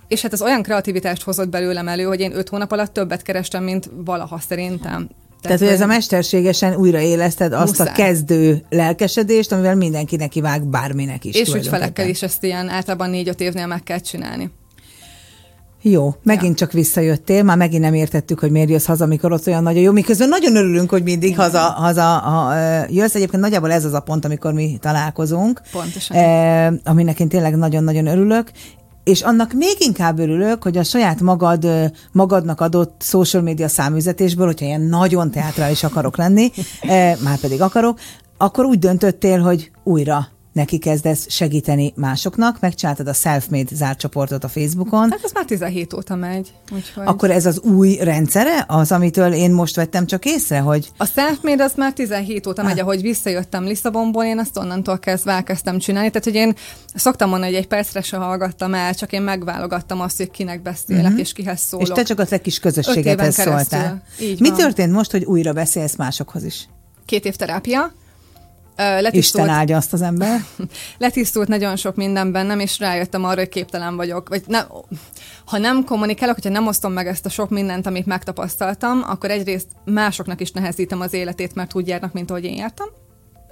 [0.08, 3.64] és hát az olyan kreativitást hozott belőlem elő, hogy én öt hónap alatt többet kerestem,
[3.64, 5.08] mint valaha szerintem.
[5.44, 7.88] Tehát, Tehát hogy ez a mesterségesen újraéleszted azt muszáj.
[7.88, 11.34] a kezdő lelkesedést, amivel mindenki neki vág bárminek is.
[11.34, 14.50] És ügyfelekkel is ezt ilyen általában négy-öt évnél meg kell csinálni.
[15.86, 16.66] Jó, megint ja.
[16.66, 19.92] csak visszajöttél, már megint nem értettük, hogy miért jössz haza, amikor ott olyan nagyon jó.
[19.92, 22.54] Miközben nagyon örülünk, hogy mindig haza, haza ha,
[22.88, 23.14] jössz.
[23.14, 25.60] Egyébként nagyjából ez az a pont, amikor mi találkozunk.
[25.72, 26.16] Pontosan.
[26.16, 28.50] Eh, aminek én tényleg nagyon-nagyon örülök
[29.04, 31.66] és annak még inkább örülök, hogy a saját magad,
[32.12, 36.50] magadnak adott social media számüzetésből, hogyha ilyen nagyon teátrális akarok lenni,
[37.24, 37.98] már pedig akarok,
[38.36, 44.48] akkor úgy döntöttél, hogy újra neki kezdesz segíteni másoknak, megcsináltad a Self-Made zárt csoportot a
[44.48, 45.10] Facebookon.
[45.10, 46.52] Hát ez már 17 óta megy.
[46.72, 47.06] Úgyhogy...
[47.06, 50.90] Akkor ez az új rendszere, az, amitől én most vettem csak észre, hogy...
[50.96, 52.84] A Self-Made az már 17 óta megy, ah.
[52.84, 56.08] ahogy visszajöttem Lisszabonból, én azt onnantól kezdve elkezdtem csinálni.
[56.08, 56.54] Tehát, hogy én
[56.94, 61.04] szoktam mondani, hogy egy percre se hallgattam el, csak én megválogattam azt, hogy kinek beszélek,
[61.04, 61.20] uh-huh.
[61.20, 61.86] és kihez szólok.
[61.86, 64.02] És te csak a te kis közösségedhez szóltál.
[64.20, 64.58] Így Mi van.
[64.58, 66.68] történt most, hogy újra beszélsz másokhoz is?
[67.04, 67.92] Két év terápia
[68.76, 70.40] letisztult, Isten áldja azt az ember.
[70.98, 74.28] Letisztult nagyon sok minden bennem, és rájöttem arra, hogy képtelen vagyok.
[74.28, 74.60] Vagy ne,
[75.44, 79.68] ha nem kommunikálok, hogyha nem osztom meg ezt a sok mindent, amit megtapasztaltam, akkor egyrészt
[79.84, 82.88] másoknak is nehezítem az életét, mert úgy járnak, mint ahogy én jártam.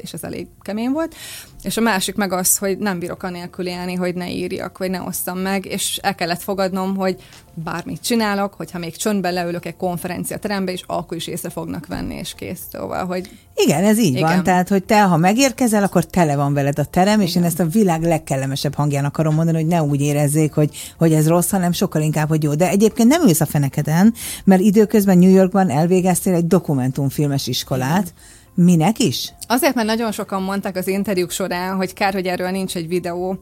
[0.03, 1.15] És ez elég kemény volt.
[1.63, 5.01] És a másik meg az, hogy nem bírok anélkül élni, hogy ne írjak, vagy ne
[5.01, 7.17] osszam meg, és el kellett fogadnom, hogy
[7.55, 12.15] bármit csinálok, hogyha még csöndben leülök egy konferencia terembe, és akkor is észre fognak venni,
[12.15, 12.61] és kész.
[12.73, 13.31] Szóval, hogy...
[13.55, 14.23] Igen, ez így Igen.
[14.23, 14.43] van.
[14.43, 17.27] Tehát, hogy te, ha megérkezel, akkor tele van veled a terem, Igen.
[17.27, 21.13] és én ezt a világ legkellemesebb hangján akarom mondani, hogy ne úgy érezzék, hogy, hogy
[21.13, 22.55] ez rossz, hanem sokkal inkább, hogy jó.
[22.55, 28.41] De egyébként nem ülsz a fenekeden, mert időközben New Yorkban elvégeztél egy dokumentumfilmes iskolát, Igen
[28.55, 29.33] Minek is?
[29.47, 33.39] Azért, mert nagyon sokan mondták az interjúk során, hogy kár, hogy erről nincs egy videó,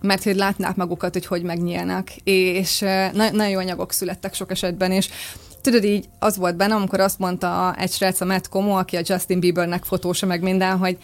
[0.00, 2.78] mert hogy látnák magukat, hogy hogy megnyílnak, és
[3.12, 5.08] na- nagyon jó anyagok születtek sok esetben, és
[5.60, 9.02] tudod, így az volt benne, amikor azt mondta egy srác, a Matt Como, aki a
[9.04, 10.98] Justin Biebernek fotósa meg minden, hogy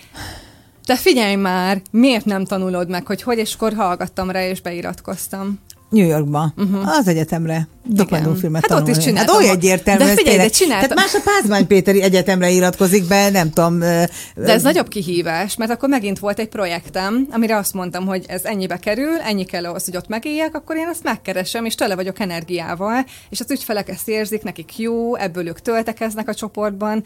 [0.85, 5.59] te figyelj már, miért nem tanulod meg, hogy hogy, és akkor hallgattam rá, és beiratkoztam.
[5.91, 6.89] New Yorkba, uh-huh.
[6.89, 8.91] az egyetemre dokumentumfilmet hát tanulni.
[8.91, 9.35] ott is csináltam.
[9.35, 10.05] Hát olyan egyértelmű.
[10.05, 10.89] De figyelj, de csináltam.
[10.89, 13.79] Tehát más a Pázmány Péteri Egyetemre iratkozik be, nem tudom.
[13.79, 18.45] De ez nagyobb kihívás, mert akkor megint volt egy projektem, amire azt mondtam, hogy ez
[18.45, 22.21] ennyibe kerül, ennyi kell ahhoz, hogy ott megéljek, akkor én azt megkeresem, és tele vagyok
[22.21, 27.05] energiával, és az ügyfelek ezt érzik, nekik jó, ebből ők töltekeznek a csoportban,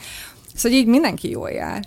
[0.55, 1.85] Szóval így mindenki jól jár.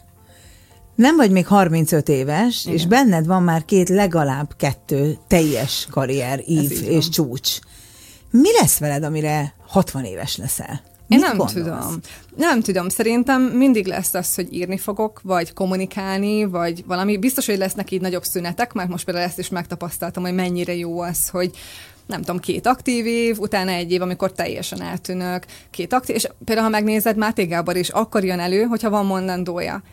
[0.98, 2.78] Nem vagy még 35 éves, Igen.
[2.78, 7.60] és benned van már két, legalább kettő teljes karrier, ív és csúcs.
[8.32, 10.82] Mi lesz veled, amire 60 éves leszel?
[11.08, 11.54] Mit Én nem gondolsz?
[11.54, 12.00] tudom.
[12.36, 12.89] Nem tudom.
[12.89, 17.18] Szerintem mindig lesz az, hogy írni fogok, vagy kommunikálni, vagy valami.
[17.18, 21.00] Biztos, hogy lesznek így nagyobb szünetek, mert most például ezt is megtapasztaltam, hogy mennyire jó
[21.00, 21.52] az, hogy
[22.06, 26.68] nem tudom, két aktív év, utána egy év, amikor teljesen eltűnök, két aktív, és például,
[26.68, 29.84] ha megnézed, Máté Gábor is akkor jön elő, hogyha van mondandója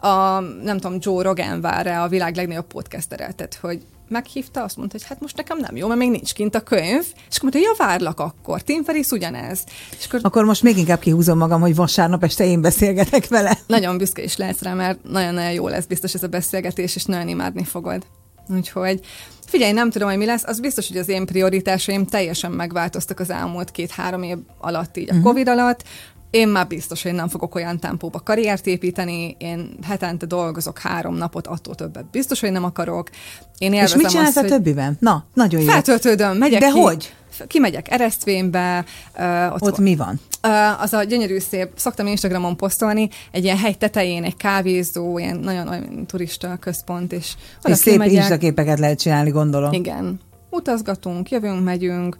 [0.00, 4.76] a, nem tudom, Joe Rogan vár rá a világ legnagyobb podcastere, tehát hogy meghívta, azt
[4.76, 7.50] mondta, hogy hát most nekem nem jó, mert még nincs kint a könyv, és akkor
[7.52, 9.64] mondta, ja, várlak akkor, Tim Ferriss ugyanez.
[9.98, 10.20] És akkor...
[10.22, 13.58] akkor most még inkább kihúzom magam, hogy vasárnap este én beszélgetek vele.
[13.66, 17.28] Nagyon büszke is lehetsz rá, mert nagyon-nagyon jó lesz biztos ez a beszélgetés, és nagyon
[17.28, 18.06] imádni fogod.
[18.48, 19.00] Úgyhogy
[19.46, 23.30] figyelj, nem tudom, hogy mi lesz, az biztos, hogy az én prioritásaim teljesen megváltoztak az
[23.30, 25.26] elmúlt két-három év alatt, így a uh-huh.
[25.26, 25.84] Covid alatt.
[26.30, 31.46] Én már biztos, hogy nem fogok olyan tempóba karriert építeni, én hetente dolgozok három napot,
[31.46, 33.10] attól többet biztos, hogy nem akarok.
[33.58, 34.96] Én És mit csinálsz azt, a többiben?
[35.00, 35.66] Na, nagyon jó.
[35.66, 36.78] Feltöltődöm, megyek De ki.
[36.78, 37.12] hogy?
[37.46, 38.84] kimegyek Eresztvénybe.
[39.18, 40.20] Uh, ott, ott mi van?
[40.42, 45.36] Uh, az a gyönyörű szép, szoktam Instagramon posztolni, egy ilyen hegy tetején, egy kávézó, ilyen
[45.36, 49.72] nagyon olyan turista központ, és, és szép instaképeket lehet csinálni, gondolom.
[49.72, 50.20] Igen.
[50.50, 52.16] Utazgatunk, jövünk, megyünk,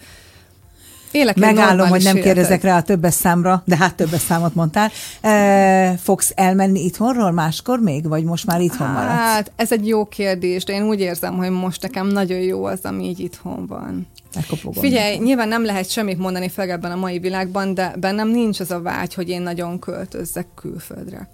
[1.11, 2.35] Élek Megállom, hogy nem életet.
[2.35, 4.91] kérdezek rá a többes számra, de hát többes számot mondtál.
[5.21, 9.11] E, fogsz elmenni itthonról máskor még, vagy most már itthon maradsz?
[9.11, 12.79] Hát, ez egy jó kérdés, de én úgy érzem, hogy most nekem nagyon jó az,
[12.83, 14.07] ami így itthon van.
[14.35, 18.61] Elkopogom Figyelj, nyilván nem lehet semmit mondani fel ebben a mai világban, de bennem nincs
[18.61, 21.29] az a vágy, hogy én nagyon költözzek külföldre.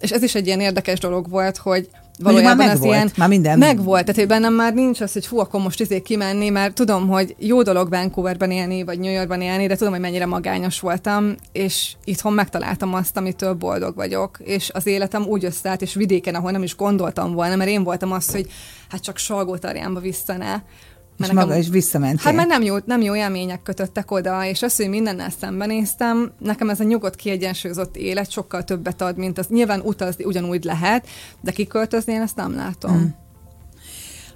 [0.00, 1.88] És ez is egy ilyen érdekes dolog volt, hogy
[2.18, 3.10] valójában már az volt, ilyen...
[3.16, 3.58] Már minden.
[3.58, 7.08] Megvolt, tehát hogy bennem már nincs az, hogy fú, akkor most izé kimenni, mert tudom,
[7.08, 11.34] hogy jó dolog Vancouverben élni, vagy New Yorkban élni, de tudom, hogy mennyire magányos voltam,
[11.52, 16.50] és itthon megtaláltam azt, amitől boldog vagyok, és az életem úgy összeállt, és vidéken, ahol
[16.50, 18.46] nem is gondoltam volna, mert én voltam az, hogy
[18.88, 20.62] hát csak Salgótarjánba visszaná,
[21.16, 22.20] mert és nekem, maga is visszament.
[22.20, 26.70] Hát mert nem jó, nem jó élmények kötöttek oda, és az, hogy mindennel szembenéztem, nekem
[26.70, 29.46] ez a nyugodt, kiegyensúlyozott élet sokkal többet ad, mint az.
[29.46, 31.06] Nyilván utazni ugyanúgy lehet,
[31.40, 32.92] de kiköltözni én ezt nem látom.
[32.92, 33.14] Hmm.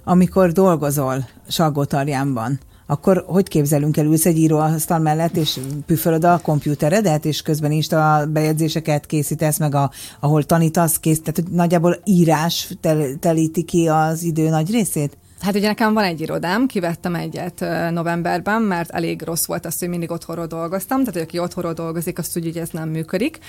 [0.03, 2.59] Amikor dolgozol Salgótarjánban,
[2.91, 7.91] akkor hogy képzelünk el, ülsz egy íróasztal mellett, és püfölöd a kompjúteredet, és közben is
[7.91, 13.87] a bejegyzéseket készítesz, meg a, ahol tanítasz, kész, tehát hogy nagyjából írás tel, telíti ki
[13.87, 15.17] az idő nagy részét?
[15.41, 19.89] Hát ugye nekem van egy irodám, kivettem egyet novemberben, mert elég rossz volt az, hogy
[19.89, 23.39] mindig otthonról dolgoztam, tehát hogy aki otthonról dolgozik, azt úgy, hogy ez nem működik.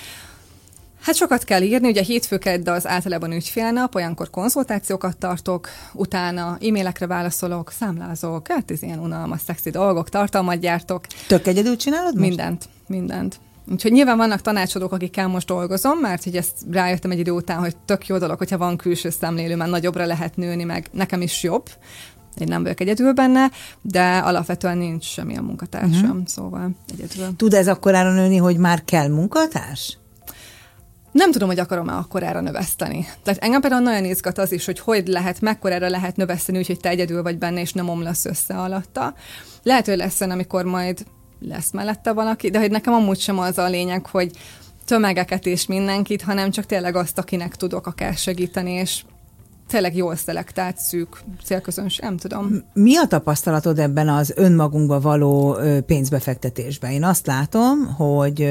[1.01, 7.07] Hát sokat kell írni, ugye hétfőked, de az általában ügyfélnap, olyankor konzultációkat tartok, utána e-mailekre
[7.07, 11.05] válaszolok, számlázok, hát ez ilyen unalmas, szexi dolgok, tartalmat gyártok.
[11.27, 12.27] Tök egyedül csinálod most?
[12.27, 13.39] Mindent, mindent.
[13.71, 17.75] Úgyhogy nyilván vannak tanácsadók, akikkel most dolgozom, mert hogy ezt rájöttem egy idő után, hogy
[17.85, 21.69] tök jó dolog, hogyha van külső szemlélő, mert nagyobbra lehet nőni, meg nekem is jobb.
[22.37, 23.51] Én nem vagyok egyedül benne,
[23.81, 26.25] de alapvetően nincs semmilyen munkatársam, uh-huh.
[26.25, 27.35] szóval egyedül.
[27.35, 29.97] Tud ez akkorára nőni, hogy már kell munkatárs?
[31.11, 33.07] Nem tudom, hogy akarom-e akkorára növeszteni.
[33.23, 36.89] Tehát engem például nagyon izgat az is, hogy hogy lehet, mekkorára lehet növeszteni, úgyhogy te
[36.89, 39.13] egyedül vagy benne, és nem omlasz össze alatta.
[39.63, 41.05] Lehet, hogy lesz amikor majd
[41.47, 44.31] lesz mellette valaki, de hogy nekem amúgy sem az a lényeg, hogy
[44.85, 49.03] tömegeket és mindenkit, hanem csak tényleg azt, akinek tudok akár segíteni, és
[49.67, 52.63] tényleg jól szelektált, szűk célközöns, nem tudom.
[52.73, 56.91] Mi a tapasztalatod ebben az önmagunkba való pénzbefektetésben?
[56.91, 58.47] Én azt látom, hogy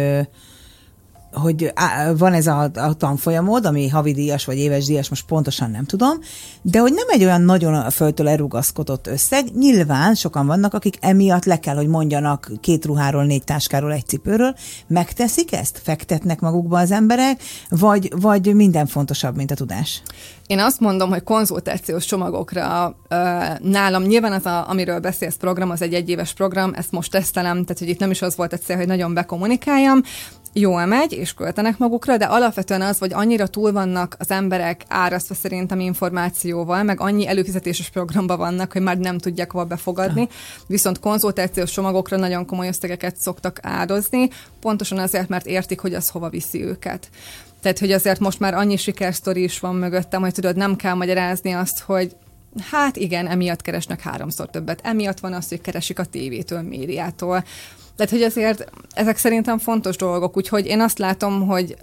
[1.32, 1.72] hogy
[2.16, 6.18] van ez a, a tanfolyamod, ami havidíjas vagy éves díjas, most pontosan nem tudom,
[6.62, 9.44] de hogy nem egy olyan nagyon a földtől elrugaszkodott összeg.
[9.54, 14.54] Nyilván sokan vannak, akik emiatt le kell, hogy mondjanak két ruháról, négy táskáról, egy cipőről.
[14.86, 15.80] Megteszik ezt?
[15.84, 17.42] Fektetnek magukba az emberek?
[17.68, 20.02] Vagy, vagy minden fontosabb, mint a tudás?
[20.46, 22.96] Én azt mondom, hogy konzultációs csomagokra
[23.62, 27.78] nálam nyilván az, a, amiről beszélsz program, az egy egyéves program, ezt most tesztelem, tehát
[27.78, 30.02] hogy itt nem is az volt a cél, hogy nagyon bekommunikáljam,
[30.52, 35.34] jól megy, és költenek magukra, de alapvetően az, hogy annyira túl vannak az emberek árasztva
[35.34, 40.28] szerintem információval, meg annyi előfizetéses programban vannak, hogy már nem tudják hova befogadni,
[40.66, 44.28] viszont konzultációs csomagokra nagyon komoly összegeket szoktak áldozni,
[44.60, 47.08] pontosan azért, mert értik, hogy az hova viszi őket.
[47.60, 51.52] Tehát, hogy azért most már annyi sikersztori is van mögöttem, hogy tudod, nem kell magyarázni
[51.52, 52.16] azt, hogy
[52.70, 54.80] hát igen, emiatt keresnek háromszor többet.
[54.82, 57.44] Emiatt van az, hogy keresik a tévétől, médiától.
[57.96, 61.76] Tehát, hogy azért ezek szerintem fontos dolgok, úgyhogy én azt látom, hogy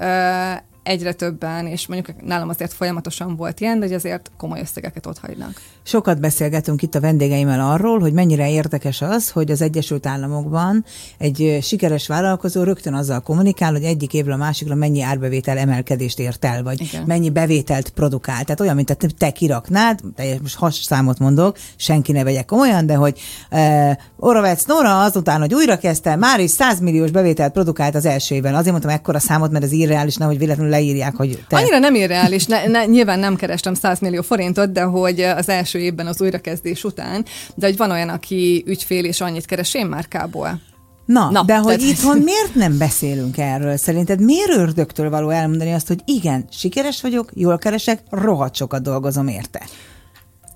[0.84, 5.20] egyre többen, és mondjuk nálam azért folyamatosan volt ilyen, de hogy azért komoly összegeket ott
[5.20, 5.62] hagynak.
[5.84, 10.86] Sokat beszélgetünk itt a vendégeimmel arról, hogy mennyire érdekes az, hogy az Egyesült Államokban
[11.18, 16.46] egy sikeres vállalkozó rögtön azzal kommunikál, hogy egyik évről a másikra mennyi árbevétel emelkedést ért
[16.46, 17.04] el, vagy Igen.
[17.06, 18.44] mennyi bevételt produkál.
[18.44, 22.96] Tehát olyan, mint te kiraknád, de most has számot mondok, senki ne vegyek komolyan, de
[22.96, 23.20] hogy
[23.52, 28.36] uh, Oravec Nora azután, hogy újra kezdte, már is 100 milliós bevételt produkált az első
[28.36, 28.56] évben.
[28.56, 31.58] Azért mondtam ekkora számot, mert ez irreális, nehogy véletlenül leírják, hogy te...
[31.58, 35.80] Annyira nem irreális, ne, ne, nyilván nem kerestem 100 millió forintot, de hogy az első
[35.80, 40.62] évben az újrakezdés után, de hogy van olyan, aki ügyfél és annyit keres én márkából.
[41.06, 41.92] Na, Na, de hogy tehát...
[41.94, 43.78] itthon miért nem beszélünk erről?
[43.78, 49.28] Szerinted miért ördögtől való elmondani azt, hogy igen, sikeres vagyok, jól keresek, rohadt sokat dolgozom
[49.28, 49.62] érte?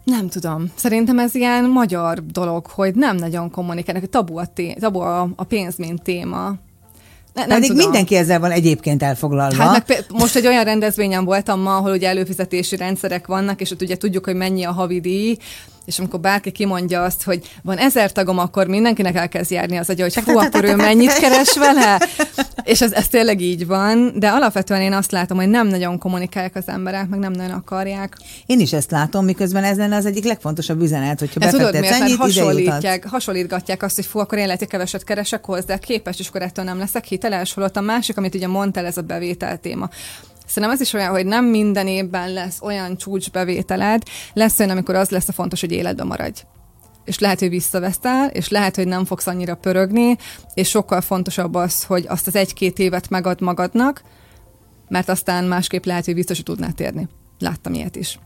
[0.03, 0.71] Nem tudom.
[0.75, 5.43] Szerintem ez ilyen magyar dolog, hogy nem nagyon kommunikálnak, tabu a, té- tabu a, a
[5.43, 6.55] pénz, mint téma.
[7.33, 7.83] Ne, nem Pedig tudom.
[7.83, 9.63] mindenki ezzel van egyébként elfoglalva.
[9.63, 13.81] Hát meg most egy olyan rendezvényen voltam ma, ahol ugye előfizetési rendszerek vannak, és ott
[13.81, 15.37] ugye tudjuk, hogy mennyi a havidíj,
[15.85, 20.03] és amikor bárki kimondja azt, hogy van ezer tagom, akkor mindenkinek elkezd járni az agya,
[20.03, 22.07] hogy fú, akkor ő mennyit keres vele?
[22.63, 26.55] És ez, ez tényleg így van, de alapvetően én azt látom, hogy nem nagyon kommunikálják
[26.55, 28.17] az emberek, meg nem nagyon akarják.
[28.45, 32.01] Én is ezt látom, miközben ez lenne az egyik legfontosabb üzenet, hogyha Ez tudod miért?
[32.01, 36.27] Ennyit, hasonlítják, hasonlítgatják azt, hogy fú, akkor én lehet, hogy keveset keresek hozzá, képes, és
[36.27, 39.89] akkor ettől nem leszek hiteles, holott a másik, amit ugye mondtál, ez a bevétel téma.
[40.53, 45.09] Szerintem ez is olyan, hogy nem minden évben lesz olyan csúcsbevételed, lesz olyan, amikor az
[45.09, 46.41] lesz a fontos, hogy életben maradj
[47.05, 50.17] és lehet, hogy visszavesztel, és lehet, hogy nem fogsz annyira pörögni,
[50.53, 54.01] és sokkal fontosabb az, hogy azt az egy-két évet megad magadnak,
[54.89, 57.07] mert aztán másképp lehet, hogy vissza tudnád térni.
[57.39, 58.19] Láttam ilyet is.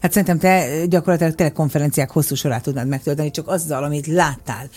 [0.00, 4.68] Hát szerintem te gyakorlatilag telekonferenciák hosszú sorát tudnád megtölteni, csak azzal, amit láttál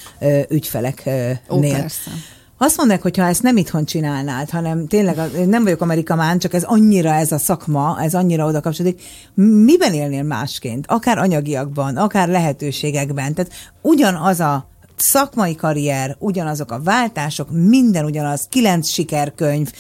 [0.50, 1.40] ügyfeleknél.
[1.50, 2.12] Ó, persze.
[2.58, 6.64] Azt mondják, hogy ha ezt nem itthon csinálnád, hanem tényleg nem vagyok amerikamán, csak ez
[6.64, 9.02] annyira ez a szakma, ez annyira oda kapcsolódik,
[9.34, 10.86] miben élnél másként?
[10.88, 13.34] Akár anyagiakban, akár lehetőségekben.
[13.34, 13.52] Tehát
[13.82, 19.72] ugyanaz a szakmai karrier, ugyanazok a váltások, minden ugyanaz, kilenc sikerkönyv,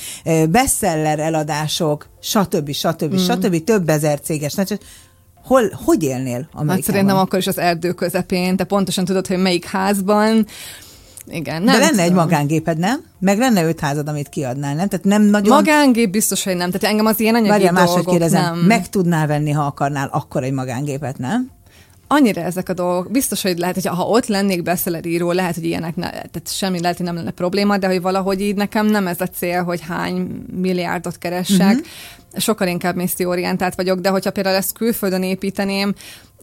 [0.50, 2.72] bestseller eladások, stb.
[2.72, 3.14] stb.
[3.14, 3.18] Mm.
[3.18, 3.64] stb.
[3.64, 4.54] több ezer céges.
[5.44, 6.68] Hol, hogy élnél Amerikában?
[6.68, 10.46] Hát szerintem akkor is az erdő közepén, te pontosan tudod, hogy melyik házban,
[11.28, 12.06] igen, nem De lenne tudom.
[12.06, 13.04] egy magángéped, nem?
[13.20, 14.88] Meg lenne öt házad, amit kiadnál, nem?
[14.88, 15.56] Tehát nem nagyon...
[15.56, 16.72] Magángép biztos, hogy nem.
[16.72, 18.58] Tehát engem az ilyen anyagi Várjál, máshogy kérdezem, nem.
[18.58, 21.52] meg tudnál venni, ha akarnál, akkor egy magángépet, nem?
[22.14, 24.70] annyira ezek a dolgok, biztos, hogy lehet, hogy ha ott lennék
[25.04, 28.42] író, lehet, hogy ilyenek, ne, tehát semmi lehet, hogy nem lenne probléma, de hogy valahogy
[28.42, 31.86] így nekem nem ez a cél, hogy hány milliárdot keressek, uh-huh.
[32.38, 35.94] sokkal inkább misszióorientált vagyok, de hogyha például ezt külföldön építeném,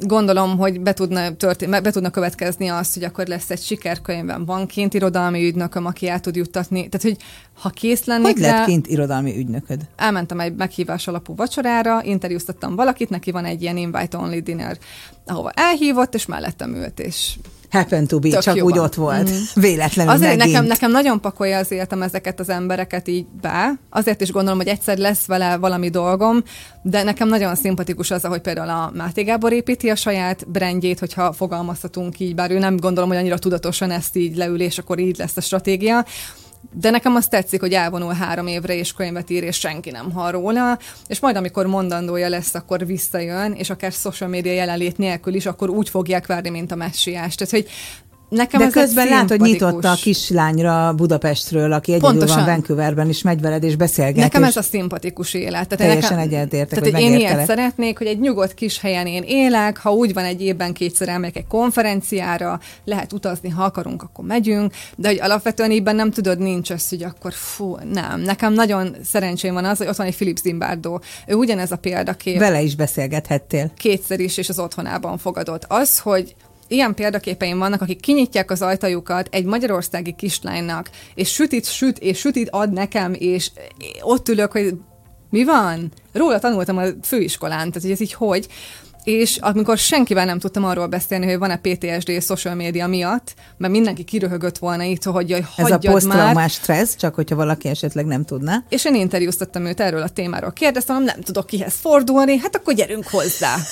[0.06, 4.66] gondolom, hogy be tudna, történ- be tudna következni azt, hogy akkor lesz egy sikerkönyvben van
[4.66, 6.88] kint irodalmi ügynököm, aki el tud juttatni.
[6.88, 7.16] Tehát, hogy
[7.60, 9.80] ha kész lennék Hogy lett kint irodalmi ügynököd?
[9.96, 14.78] Elmentem egy meghívás alapú vacsorára, interjúztattam valakit, neki van egy ilyen invite-only dinner,
[15.26, 17.36] ahova elhívott, és mellettem ült, és
[17.70, 19.30] happen to be, Tök csak úgy ott volt.
[19.30, 19.34] Mm.
[19.62, 20.52] Véletlenül Azért megint.
[20.52, 23.72] nekem, nekem nagyon pakolja az életem ezeket az embereket így be.
[23.90, 26.42] Azért is gondolom, hogy egyszer lesz vele valami dolgom,
[26.82, 31.32] de nekem nagyon szimpatikus az, hogy például a Máté Gábor építi a saját brandjét, hogyha
[31.32, 35.18] fogalmazhatunk így, bár ő nem gondolom, hogy annyira tudatosan ezt így leül, és akkor így
[35.18, 36.04] lesz a stratégia,
[36.72, 40.30] de nekem azt tetszik, hogy elvonul három évre, és könyvet ír, és senki nem hall
[40.30, 45.46] róla, és majd amikor mondandója lesz, akkor visszajön, és akár social media jelenlét nélkül is,
[45.46, 47.34] akkor úgy fogják várni, mint a messiás.
[47.34, 47.68] Tehát, hogy
[48.30, 52.36] Nekem De ez közben látod, hogy nyitotta a kislányra Budapestről, aki egyedül Pontosan.
[52.36, 54.22] van Vancouverben, és megy veled, és beszélget.
[54.22, 55.68] Nekem és ez a szimpatikus élet.
[55.68, 59.22] Tehát Teljesen nekem, egyetértek, Tehát, hogy én ilyet szeretnék, hogy egy nyugodt kis helyen én
[59.26, 64.24] élek, ha úgy van egy évben kétszer elmegyek egy konferenciára, lehet utazni, ha akarunk, akkor
[64.24, 68.20] megyünk, de hogy alapvetően ebben nem tudod, nincs az, hogy akkor fú, nem.
[68.20, 70.98] Nekem nagyon szerencsém van az, hogy ott van egy Philip Zimbardo.
[71.26, 73.72] Ő ugyanez a példakép Vele is beszélgethettél.
[73.76, 75.64] kétszer is, és az otthonában fogadott.
[75.68, 76.34] Az, hogy
[76.70, 82.48] ilyen példaképeim vannak, akik kinyitják az ajtajukat egy magyarországi kislánynak, és sütit, süt, és sütit
[82.50, 83.50] ad nekem, és
[84.00, 84.74] ott ülök, hogy
[85.30, 85.92] mi van?
[86.12, 88.46] Róla tanultam a főiskolán, tehát hogy ez így hogy.
[89.04, 94.04] És amikor senkivel nem tudtam arról beszélni, hogy van-e PTSD social média miatt, mert mindenki
[94.04, 98.64] kiröhögött volna itt, hogy jaj, Ez a posztraumás stressz, csak hogyha valaki esetleg nem tudná.
[98.68, 100.52] És én interjúztattam őt erről a témáról.
[100.52, 103.56] Kérdeztem, nem tudok kihez fordulni, hát akkor gyerünk hozzá.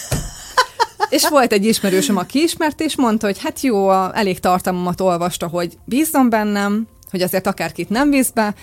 [1.08, 5.46] És volt egy ismerősöm, aki ismert, és mondta, hogy hát jó, a, elég tartalmamat olvasta,
[5.46, 8.54] hogy bízzon bennem, hogy azért akárkit nem bíz be,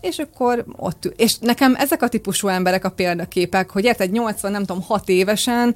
[0.00, 1.12] és akkor ott ül.
[1.16, 5.74] És nekem ezek a típusú emberek a példaképek, hogy érted, 80, nem tudom, 6 évesen,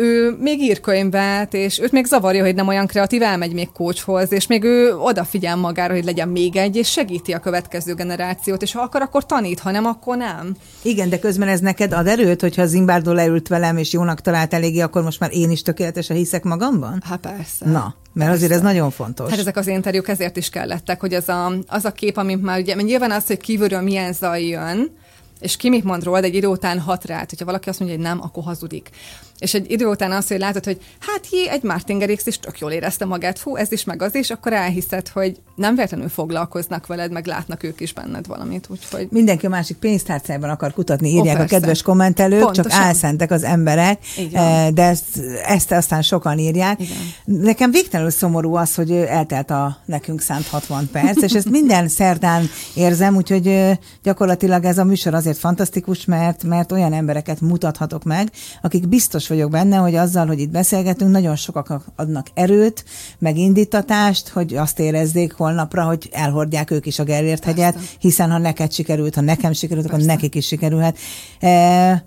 [0.00, 4.32] ő még ír könyvet, és őt még zavarja, hogy nem olyan kreatív, elmegy még coachhoz,
[4.32, 8.72] és még ő odafigyel magára, hogy legyen még egy, és segíti a következő generációt, és
[8.72, 10.56] ha akar, akkor tanít, ha nem, akkor nem.
[10.82, 14.80] Igen, de közben ez neked ad erőt, hogyha Zimbardo leült velem, és jónak talált eléggé,
[14.80, 17.02] akkor most már én is tökéletesen hiszek magamban?
[17.04, 17.68] Hát persze.
[17.68, 19.30] Na, mert azért ez nagyon fontos.
[19.30, 22.60] Hát ezek az interjúk ezért is kellettek, hogy az a, az a kép, amit már
[22.60, 24.96] ugye, nyilván az, hogy kívülről milyen zaj jön,
[25.40, 27.18] és ki mit mond róla, de egy idő után hat rá.
[27.28, 28.90] Hogyha valaki azt mondja, hogy nem, akkor hazudik.
[29.38, 32.58] És egy idő után az, hogy látod, hogy hát jé, egy Martin Garrix is tök
[32.58, 36.86] jól érezte magát, fú, ez is, meg az is, akkor elhiszed, hogy nem véletlenül foglalkoznak
[36.86, 41.34] veled, meg látnak ők is benned valamit, úgyhogy Mindenki a másik pénztárcájában akar kutatni, írják
[41.34, 41.54] a persze.
[41.58, 42.82] kedves kommentelők, csak Pontosan.
[42.82, 43.98] álszentek az emberek,
[44.32, 44.42] van.
[44.42, 46.80] eh, de ezt, ezt aztán sokan írják.
[46.80, 46.96] Igen.
[47.24, 52.48] Nekem végtelenül szomorú az, hogy eltelt a nekünk szánt 60 perc, és ezt minden szerdán
[52.74, 58.30] érzem, úgyhogy eh, gyakorlatilag ez a műsor azért fantasztikus, mert, mert olyan embereket mutathatok meg,
[58.62, 62.84] akik biztos vagyok benne, hogy azzal, hogy itt beszélgetünk, nagyon sokak adnak erőt,
[63.18, 68.38] meg indítatást, hogy azt érezzék holnapra, hogy elhordják ők is a Gellért hegyet, hiszen ha
[68.38, 70.12] neked sikerült, ha nekem sikerült, akkor Persze.
[70.12, 70.98] nekik is sikerülhet.
[71.40, 72.04] E,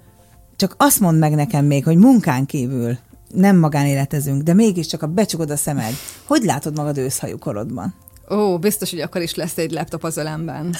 [0.55, 2.97] csak azt mondd meg nekem még, hogy munkán kívül
[3.33, 5.93] nem magánéletezünk, de mégiscsak a becsukod a szemed.
[6.25, 7.93] Hogy látod magad őszhajú korodban?
[8.29, 10.75] Ó, biztos, hogy akkor is lesz egy laptop az ölemben.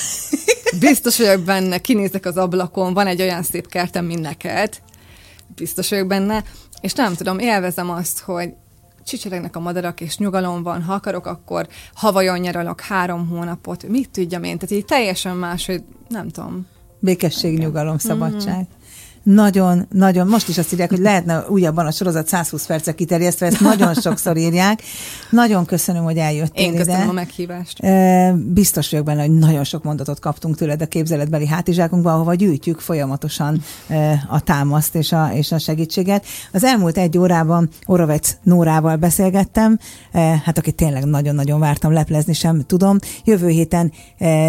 [0.80, 4.82] Biztos vagyok benne, kinézek az ablakon, van egy olyan szép kertem, mint neked.
[5.56, 6.44] Biztos vagyok benne.
[6.82, 8.54] És nem tudom, élvezem azt, hogy
[9.06, 10.84] csicseregnek a madarak, és nyugalom van.
[10.84, 13.88] Ha akarok, akkor havajon nyaralok három hónapot.
[13.88, 14.58] Mit tudjam én?
[14.58, 16.68] Tehát így teljesen más, hogy nem tudom.
[17.00, 18.68] Békesség, nyugalom, szabadság.
[19.24, 23.60] Nagyon, nagyon, most is azt írják, hogy lehetne újabban a sorozat 120 percet kiterjesztve, ezt
[23.60, 24.82] nagyon sokszor írják.
[25.30, 27.10] Nagyon köszönöm, hogy eljöttél Én köszönöm ide.
[27.10, 27.80] a meghívást.
[28.54, 33.62] Biztos vagyok benne, hogy nagyon sok mondatot kaptunk tőled a képzeletbeli hátizsákunkba, ahova gyűjtjük folyamatosan
[34.28, 36.26] a támaszt és a, és a segítséget.
[36.52, 39.80] Az elmúlt egy órában Orovec Nórával beszélgettem,
[40.44, 42.98] hát aki tényleg nagyon-nagyon vártam, leplezni sem tudom.
[43.26, 43.92] Jövő héten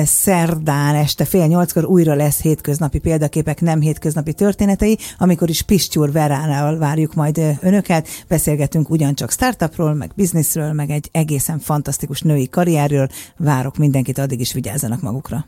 [0.05, 4.33] szerdán este fél nyolckor újra lesz hétköznapi példaképek, nem hétköznapi
[4.63, 8.09] történetei, amikor is Pistyúr Veránál várjuk majd önöket.
[8.29, 13.09] Beszélgetünk ugyancsak startupról, meg bizniszről, meg egy egészen fantasztikus női karrierről.
[13.37, 15.45] Várok mindenkit, addig is vigyázzanak magukra.